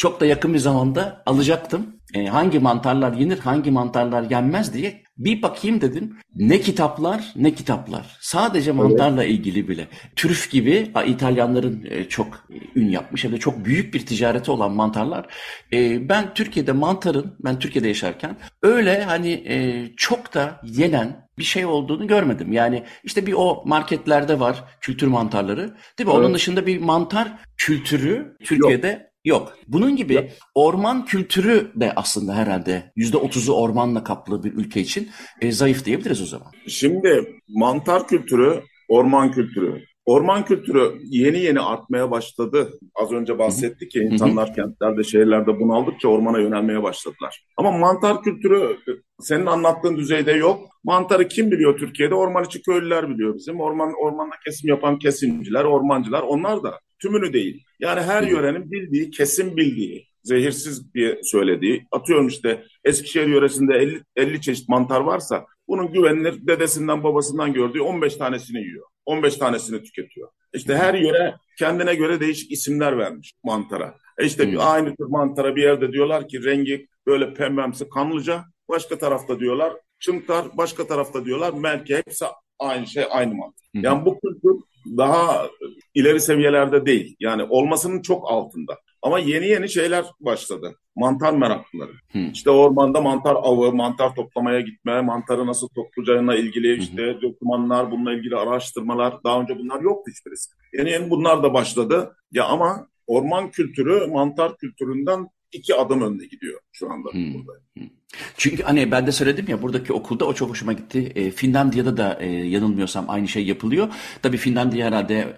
Çok 0.00 0.20
da 0.20 0.26
yakın 0.26 0.54
bir 0.54 0.58
zamanda 0.58 1.22
alacaktım. 1.26 1.96
E, 2.14 2.26
hangi 2.26 2.58
mantarlar 2.58 3.12
yenir, 3.12 3.38
hangi 3.38 3.70
mantarlar 3.70 4.30
yenmez 4.30 4.74
diye 4.74 5.02
bir 5.16 5.42
bakayım 5.42 5.80
dedim. 5.80 6.16
Ne 6.34 6.60
kitaplar, 6.60 7.32
ne 7.36 7.54
kitaplar. 7.54 8.16
Sadece 8.20 8.72
mantarla 8.72 9.24
evet. 9.24 9.34
ilgili 9.34 9.68
bile. 9.68 9.88
Türüf 10.16 10.50
gibi 10.50 10.90
İtalyanların 11.06 11.86
e, 11.90 12.08
çok 12.08 12.48
ün 12.74 12.88
yapmış 12.88 13.24
hem 13.24 13.32
de 13.32 13.38
çok 13.38 13.64
büyük 13.64 13.94
bir 13.94 14.06
ticareti 14.06 14.50
olan 14.50 14.72
mantarlar. 14.72 15.26
E, 15.72 16.08
ben 16.08 16.34
Türkiye'de 16.34 16.72
mantarın, 16.72 17.36
ben 17.44 17.58
Türkiye'de 17.58 17.88
yaşarken 17.88 18.36
öyle 18.62 19.02
hani 19.02 19.32
e, 19.32 19.86
çok 19.96 20.34
da 20.34 20.60
yenen 20.64 21.28
bir 21.38 21.44
şey 21.44 21.66
olduğunu 21.66 22.06
görmedim. 22.06 22.52
Yani 22.52 22.84
işte 23.04 23.26
bir 23.26 23.32
o 23.32 23.62
marketlerde 23.66 24.40
var 24.40 24.64
kültür 24.80 25.06
mantarları. 25.06 25.60
Değil 25.98 26.08
mi? 26.08 26.14
Evet. 26.14 26.14
Onun 26.14 26.34
dışında 26.34 26.66
bir 26.66 26.80
mantar 26.80 27.32
kültürü 27.56 28.36
Türkiye'de 28.44 28.88
Yok. 28.88 29.09
Yok. 29.24 29.52
Bunun 29.68 29.96
gibi 29.96 30.14
Yok. 30.14 30.24
orman 30.54 31.04
kültürü 31.04 31.72
de 31.76 31.92
aslında 31.96 32.34
herhalde 32.34 32.92
yüzde 32.96 33.16
otuzu 33.16 33.52
ormanla 33.52 34.04
kaplı 34.04 34.44
bir 34.44 34.52
ülke 34.52 34.80
için 34.80 35.08
e, 35.40 35.52
zayıf 35.52 35.84
diyebiliriz 35.84 36.22
o 36.22 36.26
zaman. 36.26 36.48
Şimdi 36.66 37.40
mantar 37.48 38.08
kültürü, 38.08 38.62
orman 38.88 39.32
kültürü. 39.32 39.84
Orman 40.06 40.44
kültürü 40.44 40.98
yeni 41.02 41.38
yeni 41.38 41.60
artmaya 41.60 42.10
başladı. 42.10 42.70
Az 42.94 43.12
önce 43.12 43.38
bahsettik 43.38 43.90
ki 43.90 43.98
insanlar 43.98 44.54
kentlerde, 44.54 45.04
şehirlerde 45.04 45.60
bunaldıkça 45.60 46.08
ormana 46.08 46.38
yönelmeye 46.38 46.82
başladılar. 46.82 47.44
Ama 47.56 47.70
mantar 47.70 48.22
kültürü 48.22 48.76
senin 49.20 49.46
anlattığın 49.46 49.96
düzeyde 49.96 50.32
yok. 50.32 50.68
Mantarı 50.84 51.28
kim 51.28 51.50
biliyor 51.50 51.78
Türkiye'de? 51.78 52.14
Orman 52.14 52.44
içi 52.44 52.62
köylüler 52.62 53.08
biliyor 53.08 53.34
bizim. 53.34 53.60
Orman 53.60 53.92
ormanda 54.02 54.34
kesim 54.44 54.68
yapan 54.68 54.98
kesimciler, 54.98 55.64
ormancılar 55.64 56.22
onlar 56.22 56.62
da 56.62 56.80
tümünü 57.02 57.32
değil. 57.32 57.64
Yani 57.80 58.00
her 58.00 58.22
yörenin 58.22 58.70
bildiği, 58.70 59.10
kesin 59.10 59.56
bildiği, 59.56 60.06
zehirsiz 60.22 60.94
diye 60.94 61.20
söylediği, 61.22 61.86
atıyorum 61.90 62.28
işte 62.28 62.64
Eskişehir 62.84 63.26
yöresinde 63.26 63.74
50, 63.74 64.02
50 64.16 64.40
çeşit 64.40 64.68
mantar 64.68 65.00
varsa 65.00 65.46
bunun 65.68 65.92
güvenilir 65.92 66.46
dedesinden 66.46 67.04
babasından 67.04 67.52
gördüğü 67.52 67.80
15 67.80 68.16
tanesini 68.16 68.58
yiyor. 68.58 68.86
15 69.06 69.36
tanesini 69.36 69.82
tüketiyor. 69.82 70.28
İşte 70.54 70.76
her 70.76 70.94
yöre 70.94 71.34
kendine 71.58 71.94
göre 71.94 72.20
değişik 72.20 72.52
isimler 72.52 72.98
vermiş 72.98 73.32
mantara. 73.44 73.94
E 74.18 74.24
işte 74.26 74.52
hmm. 74.52 74.60
aynı 74.60 74.96
tür 74.96 75.04
mantara 75.04 75.56
bir 75.56 75.62
yerde 75.62 75.92
diyorlar 75.92 76.28
ki 76.28 76.44
rengi 76.44 76.86
böyle 77.06 77.34
pembemsi 77.34 77.88
kanlıca. 77.88 78.44
Başka 78.68 78.98
tarafta 78.98 79.40
diyorlar 79.40 79.72
çımkar, 79.98 80.46
başka 80.56 80.86
tarafta 80.86 81.24
diyorlar 81.24 81.52
melke. 81.52 81.96
Hepsi 81.96 82.24
aynı 82.58 82.86
şey, 82.86 83.04
aynı 83.10 83.34
mantar. 83.34 83.66
Hmm. 83.74 83.84
Yani 83.84 84.04
bu 84.04 84.20
kültür 84.20 84.69
daha 84.86 85.48
ileri 85.94 86.20
seviyelerde 86.20 86.86
değil. 86.86 87.16
Yani 87.20 87.42
olmasının 87.42 88.02
çok 88.02 88.30
altında. 88.30 88.78
Ama 89.02 89.18
yeni 89.18 89.46
yeni 89.46 89.68
şeyler 89.68 90.04
başladı. 90.20 90.74
Mantar 90.96 91.32
meraklıları. 91.32 91.92
Hmm. 92.12 92.30
İşte 92.30 92.50
ormanda 92.50 93.00
mantar 93.00 93.36
avı, 93.42 93.72
mantar 93.72 94.14
toplamaya 94.14 94.60
gitme, 94.60 95.00
mantarı 95.00 95.46
nasıl 95.46 95.68
toplayacağına 95.68 96.36
ilgili 96.36 96.78
işte 96.78 97.12
hmm. 97.12 97.22
dokümanlar, 97.22 97.90
bununla 97.90 98.12
ilgili 98.12 98.36
araştırmalar. 98.36 99.14
Daha 99.24 99.40
önce 99.40 99.58
bunlar 99.58 99.80
yoktu 99.80 100.12
hiçbirisi. 100.16 100.50
Yeni 100.72 100.90
yeni 100.90 101.10
bunlar 101.10 101.42
da 101.42 101.54
başladı. 101.54 102.16
Ya 102.32 102.44
ama 102.44 102.88
orman 103.06 103.50
kültürü 103.50 104.06
mantar 104.06 104.56
kültüründen 104.56 105.28
iki 105.52 105.74
adım 105.74 106.02
önde 106.02 106.26
gidiyor 106.26 106.60
şu 106.72 106.92
anda 106.92 107.08
hmm. 107.12 107.34
burada. 107.34 107.52
Hmm. 107.76 107.88
Çünkü 108.36 108.62
hani 108.62 108.90
ben 108.90 109.06
de 109.06 109.12
söyledim 109.12 109.44
ya 109.48 109.62
buradaki 109.62 109.92
okulda 109.92 110.24
o 110.24 110.34
çok 110.34 110.50
hoşuma 110.50 110.72
gitti. 110.72 111.12
E, 111.14 111.30
Finlandiya'da 111.30 111.96
da 111.96 112.18
e, 112.20 112.26
yanılmıyorsam 112.26 113.10
aynı 113.10 113.28
şey 113.28 113.46
yapılıyor. 113.46 113.88
Tabii 114.22 114.36
Finlandiya 114.36 114.86
herhalde 114.86 115.36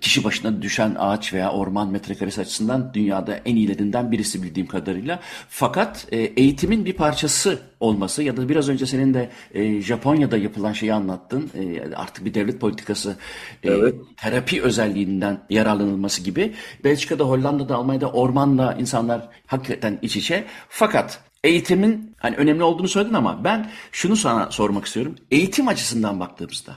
kişi 0.00 0.24
başına 0.24 0.62
düşen 0.62 0.96
ağaç 0.98 1.32
veya 1.32 1.52
orman 1.52 1.88
metrekaresi 1.90 2.40
açısından 2.40 2.94
dünyada 2.94 3.36
en 3.36 3.56
iyilerinden 3.56 4.12
birisi 4.12 4.42
bildiğim 4.42 4.66
kadarıyla. 4.66 5.20
Fakat 5.48 6.06
e, 6.12 6.18
eğitimin 6.18 6.84
bir 6.84 6.92
parçası 6.92 7.58
olması 7.80 8.22
ya 8.22 8.36
da 8.36 8.48
biraz 8.48 8.68
önce 8.68 8.86
senin 8.86 9.14
de 9.14 9.30
e, 9.54 9.80
Japonya'da 9.80 10.36
yapılan 10.36 10.72
şeyi 10.72 10.94
anlattın. 10.94 11.50
E, 11.54 11.94
artık 11.94 12.24
bir 12.24 12.34
devlet 12.34 12.60
politikası 12.60 13.16
e, 13.62 13.70
evet. 13.70 13.94
terapi 14.16 14.62
özelliğinden 14.62 15.38
yararlanılması 15.50 16.22
gibi. 16.22 16.54
Belçika'da, 16.84 17.24
Hollanda'da, 17.24 17.76
Almanya'da 17.76 18.12
ormanla 18.12 18.74
insanlar 18.74 19.28
hakikaten 19.46 19.98
iç 20.02 20.16
içe. 20.16 20.44
Fakat 20.68 21.20
eğitimin 21.44 22.14
hani 22.18 22.36
önemli 22.36 22.62
olduğunu 22.62 22.88
söyledin 22.88 23.14
ama 23.14 23.44
ben 23.44 23.70
şunu 23.92 24.16
sana 24.16 24.50
sormak 24.50 24.84
istiyorum. 24.84 25.14
Eğitim 25.30 25.68
açısından 25.68 26.20
baktığımızda 26.20 26.72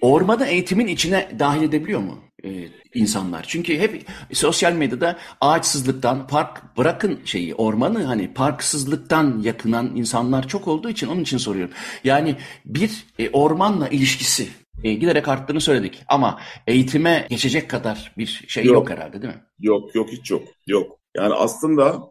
ormanı 0.00 0.46
eğitimin 0.46 0.86
içine 0.86 1.28
dahil 1.38 1.62
edebiliyor 1.62 2.00
mu 2.00 2.18
e, 2.44 2.68
insanlar? 2.94 3.44
Çünkü 3.48 3.78
hep 3.78 4.06
sosyal 4.32 4.72
medyada 4.72 5.18
ağaçsızlıktan, 5.40 6.26
park 6.26 6.76
bırakın 6.76 7.20
şeyi 7.24 7.54
ormanı 7.54 8.04
hani 8.04 8.34
parksızlıktan 8.34 9.40
yakınan 9.42 9.96
insanlar 9.96 10.48
çok 10.48 10.68
olduğu 10.68 10.90
için 10.90 11.08
onun 11.08 11.20
için 11.20 11.38
soruyorum. 11.38 11.74
Yani 12.04 12.36
bir 12.64 13.06
e, 13.18 13.30
ormanla 13.30 13.88
ilişkisi 13.88 14.48
e, 14.84 14.94
giderek 14.94 15.28
arttığını 15.28 15.60
söyledik 15.60 16.02
ama 16.08 16.40
eğitime 16.66 17.26
geçecek 17.30 17.70
kadar 17.70 18.12
bir 18.18 18.44
şey 18.48 18.64
yok, 18.64 18.74
yok 18.74 18.90
herhalde 18.90 19.22
değil 19.22 19.34
mi? 19.34 19.40
Yok 19.58 19.94
yok 19.94 20.08
hiç 20.12 20.30
yok. 20.30 20.42
Yok. 20.66 21.00
Yani 21.16 21.34
aslında 21.34 22.10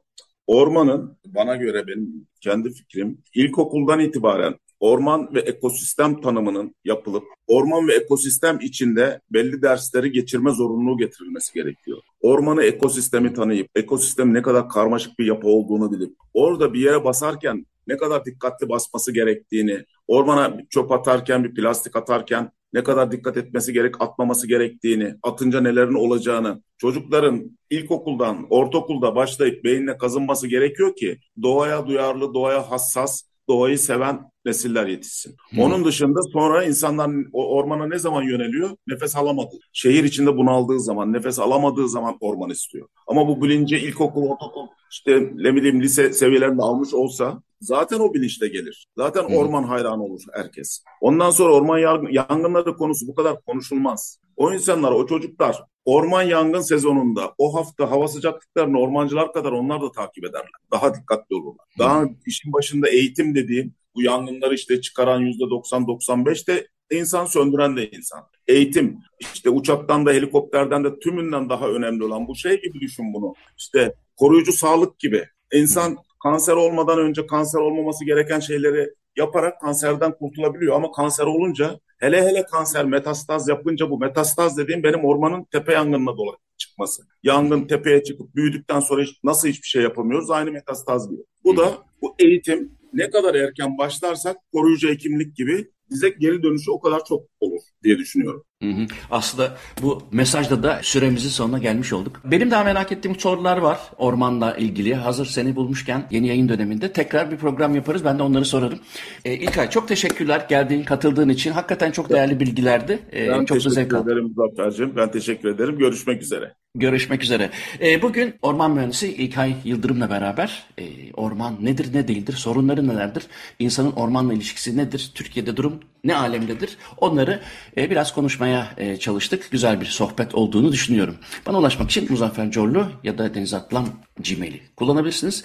Ormanın 0.49 1.17
bana 1.25 1.55
göre 1.55 1.87
benim 1.87 2.27
kendi 2.41 2.73
fikrim 2.73 3.23
ilkokuldan 3.35 3.99
itibaren 3.99 4.55
orman 4.79 5.33
ve 5.33 5.39
ekosistem 5.39 6.21
tanımının 6.21 6.75
yapılıp 6.85 7.23
orman 7.47 7.87
ve 7.87 7.93
ekosistem 7.93 8.59
içinde 8.61 9.21
belli 9.31 9.61
dersleri 9.61 10.11
geçirme 10.11 10.51
zorunluluğu 10.51 10.97
getirilmesi 10.97 11.53
gerekiyor. 11.53 11.97
Ormanı 12.21 12.63
ekosistemi 12.63 13.33
tanıyıp 13.33 13.67
ekosistem 13.75 14.33
ne 14.33 14.41
kadar 14.41 14.69
karmaşık 14.69 15.19
bir 15.19 15.25
yapı 15.25 15.47
olduğunu 15.47 15.91
bilip 15.91 16.15
orada 16.33 16.73
bir 16.73 16.79
yere 16.79 17.03
basarken 17.03 17.65
ne 17.87 17.97
kadar 17.97 18.25
dikkatli 18.25 18.69
basması 18.69 19.11
gerektiğini, 19.11 19.85
ormana 20.07 20.57
çöp 20.69 20.91
atarken, 20.91 21.43
bir 21.43 21.53
plastik 21.53 21.95
atarken 21.95 22.51
ne 22.73 22.83
kadar 22.83 23.11
dikkat 23.11 23.37
etmesi 23.37 23.73
gerek, 23.73 24.01
atmaması 24.01 24.47
gerektiğini, 24.47 25.15
atınca 25.23 25.61
nelerin 25.61 25.93
olacağını, 25.93 26.63
çocukların 26.77 27.57
ilkokuldan, 27.69 28.47
ortaokulda 28.49 29.15
başlayıp 29.15 29.63
beynine 29.63 29.97
kazınması 29.97 30.47
gerekiyor 30.47 30.95
ki 30.95 31.17
doğaya 31.41 31.87
duyarlı, 31.87 32.33
doğaya 32.33 32.71
hassas, 32.71 33.23
doğayı 33.49 33.79
seven 33.79 34.31
nesiller 34.45 34.87
yetişsin. 34.87 35.35
Hmm. 35.49 35.59
Onun 35.59 35.85
dışında 35.85 36.21
sonra 36.33 36.63
insanlar 36.63 37.09
ormana 37.33 37.87
ne 37.87 37.99
zaman 37.99 38.23
yöneliyor? 38.23 38.69
Nefes 38.87 39.15
alamadı. 39.15 39.55
Şehir 39.73 40.03
içinde 40.03 40.37
bunaldığı 40.37 40.79
zaman, 40.79 41.13
nefes 41.13 41.39
alamadığı 41.39 41.89
zaman 41.89 42.17
orman 42.19 42.49
istiyor. 42.49 42.87
Ama 43.07 43.27
bu 43.27 43.41
bilinci 43.43 43.77
ilkokul, 43.77 44.21
ortaokul, 44.21 44.67
işte 44.91 45.29
ne 45.35 45.55
bileyim 45.55 45.81
lise 45.81 46.13
seviyelerinde 46.13 46.61
almış 46.61 46.93
olsa 46.93 47.41
zaten 47.61 47.99
o 47.99 48.13
bilinçle 48.13 48.47
gelir. 48.47 48.87
Zaten 48.97 49.23
orman 49.23 49.63
hayranı 49.63 50.03
olur 50.03 50.21
herkes. 50.33 50.83
Ondan 51.01 51.29
sonra 51.29 51.53
orman 51.53 51.77
yangınları 52.11 52.75
konusu 52.75 53.07
bu 53.07 53.15
kadar 53.15 53.41
konuşulmaz. 53.41 54.19
O 54.35 54.53
insanlar, 54.53 54.91
o 54.91 55.07
çocuklar 55.07 55.63
orman 55.85 56.23
yangın 56.23 56.61
sezonunda 56.61 57.33
o 57.37 57.55
hafta 57.55 57.91
hava 57.91 58.07
sıcaklıklarını 58.07 58.79
ormancılar 58.79 59.33
kadar 59.33 59.51
onlar 59.51 59.81
da 59.81 59.91
takip 59.91 60.23
ederler. 60.23 60.49
Daha 60.71 60.95
dikkatli 60.95 61.35
olurlar. 61.35 61.65
Daha 61.79 62.05
işin 62.25 62.53
başında 62.53 62.89
eğitim 62.89 63.35
dediğim 63.35 63.73
bu 63.95 64.03
yangınları 64.03 64.55
işte 64.55 64.81
çıkaran 64.81 65.19
yüzde 65.19 65.43
90-95 65.43 66.47
de 66.47 66.67
insan 66.91 67.25
söndüren 67.25 67.77
de 67.77 67.91
insan. 67.91 68.23
Eğitim 68.47 68.97
işte 69.33 69.49
uçaktan 69.49 70.05
da 70.05 70.11
helikopterden 70.11 70.83
de 70.83 70.99
tümünden 70.99 71.49
daha 71.49 71.67
önemli 71.67 72.03
olan 72.03 72.27
bu 72.27 72.35
şey 72.35 72.61
gibi 72.61 72.79
düşün 72.79 73.13
bunu. 73.13 73.33
İşte 73.57 73.93
koruyucu 74.15 74.51
sağlık 74.51 74.99
gibi. 74.99 75.25
İnsan 75.53 75.97
kanser 76.23 76.53
olmadan 76.53 76.99
önce 76.99 77.27
kanser 77.27 77.59
olmaması 77.59 78.05
gereken 78.05 78.39
şeyleri 78.39 78.89
yaparak 79.15 79.61
kanserden 79.61 80.17
kurtulabiliyor. 80.17 80.75
Ama 80.75 80.91
kanser 80.91 81.25
olunca 81.25 81.79
hele 81.97 82.21
hele 82.21 82.43
kanser 82.43 82.85
metastaz 82.85 83.47
yapınca 83.47 83.89
bu 83.89 83.99
metastaz 83.99 84.57
dediğim 84.57 84.83
benim 84.83 85.05
ormanın 85.05 85.43
tepe 85.43 85.73
yangınına 85.73 86.17
dolayı 86.17 86.37
çıkması. 86.57 87.03
Yangın 87.23 87.67
tepeye 87.67 88.03
çıkıp 88.03 88.35
büyüdükten 88.35 88.79
sonra 88.79 89.01
hiç, 89.01 89.19
nasıl 89.23 89.47
hiçbir 89.47 89.67
şey 89.67 89.83
yapamıyoruz 89.83 90.31
aynı 90.31 90.51
metastaz 90.51 91.09
gibi. 91.09 91.21
Bu 91.43 91.57
da 91.57 91.77
bu 92.01 92.15
eğitim 92.19 92.71
ne 92.93 93.09
kadar 93.09 93.35
erken 93.35 93.77
başlarsak 93.77 94.37
koruyucu 94.53 94.89
hekimlik 94.89 95.35
gibi 95.35 95.71
bize 95.89 96.09
geri 96.09 96.43
dönüşü 96.43 96.71
o 96.71 96.79
kadar 96.79 97.05
çok 97.05 97.28
olur 97.39 97.61
diye 97.83 97.97
düşünüyorum. 97.97 98.43
Hı 98.63 98.69
hı. 98.69 98.87
Aslında 99.11 99.57
bu 99.81 100.03
mesajda 100.11 100.63
da 100.63 100.79
süremizin 100.83 101.29
sonuna 101.29 101.57
gelmiş 101.57 101.93
olduk. 101.93 102.21
Benim 102.25 102.51
daha 102.51 102.63
merak 102.63 102.91
ettiğim 102.91 103.19
sorular 103.19 103.57
var 103.57 103.79
ormanla 103.97 104.57
ilgili. 104.57 104.95
Hazır 104.95 105.25
seni 105.25 105.55
bulmuşken 105.55 106.07
yeni 106.11 106.27
yayın 106.27 106.49
döneminde 106.49 106.93
tekrar 106.93 107.31
bir 107.31 107.37
program 107.37 107.75
yaparız. 107.75 108.05
Ben 108.05 108.19
de 108.19 108.23
onları 108.23 108.45
sorarım. 108.45 108.79
E, 109.25 109.33
İlkay 109.33 109.69
çok 109.69 109.87
teşekkürler 109.87 110.45
geldiğin, 110.49 110.83
katıldığın 110.83 111.29
için. 111.29 111.51
Hakikaten 111.51 111.91
çok 111.91 112.09
değerli 112.09 112.39
bilgilerdi. 112.39 112.99
E, 113.13 113.29
ben 113.29 113.45
çok 113.45 113.65
da 113.65 113.69
zevk 113.69 113.93
aldım. 113.93 114.09
ederim 114.09 114.33
Muzaffer'cim. 114.37 114.95
Ben 114.95 115.11
teşekkür 115.11 115.49
ederim. 115.49 115.77
Görüşmek 115.77 116.21
üzere. 116.21 116.53
Görüşmek 116.75 117.23
üzere. 117.23 117.49
E, 117.81 118.01
bugün 118.01 118.35
orman 118.41 118.71
mühendisi 118.71 119.07
İlkay 119.07 119.55
Yıldırım'la 119.63 120.09
beraber 120.09 120.63
e, 120.77 121.13
orman 121.13 121.57
nedir 121.61 121.93
ne 121.93 122.07
değildir, 122.07 122.33
sorunları 122.33 122.87
nelerdir, 122.87 123.23
insanın 123.59 123.91
ormanla 123.91 124.33
ilişkisi 124.33 124.77
nedir, 124.77 125.11
Türkiye'de 125.15 125.57
durum 125.57 125.79
ne 126.03 126.15
alemdedir 126.15 126.77
onları 126.97 127.41
e, 127.77 127.89
biraz 127.89 128.13
konuşmaya 128.13 128.73
e, 128.77 128.97
çalıştık. 128.97 129.51
Güzel 129.51 129.81
bir 129.81 129.85
sohbet 129.85 130.35
olduğunu 130.35 130.71
düşünüyorum. 130.71 131.17
Bana 131.45 131.57
ulaşmak 131.57 131.89
için 131.89 132.11
Muzaffer 132.11 132.51
Corlu 132.51 132.91
ya 133.03 133.17
da 133.17 133.33
Deniz 133.33 133.53
Atlam 133.53 133.89
Gmail'i 134.29 134.61
kullanabilirsiniz. 134.75 135.43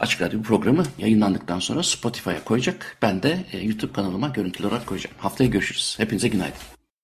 Açık 0.00 0.22
Radyo 0.22 0.42
programı 0.42 0.82
yayınlandıktan 0.98 1.58
sonra 1.58 1.82
Spotify'a 1.82 2.44
koyacak. 2.44 2.96
Ben 3.02 3.22
de 3.22 3.38
e, 3.52 3.58
YouTube 3.58 3.92
kanalıma 3.92 4.28
görüntülü 4.28 4.66
olarak 4.66 4.86
koyacağım. 4.86 5.16
Haftaya 5.18 5.50
görüşürüz. 5.50 5.94
Hepinize 5.98 6.28
günaydın. 6.28 6.73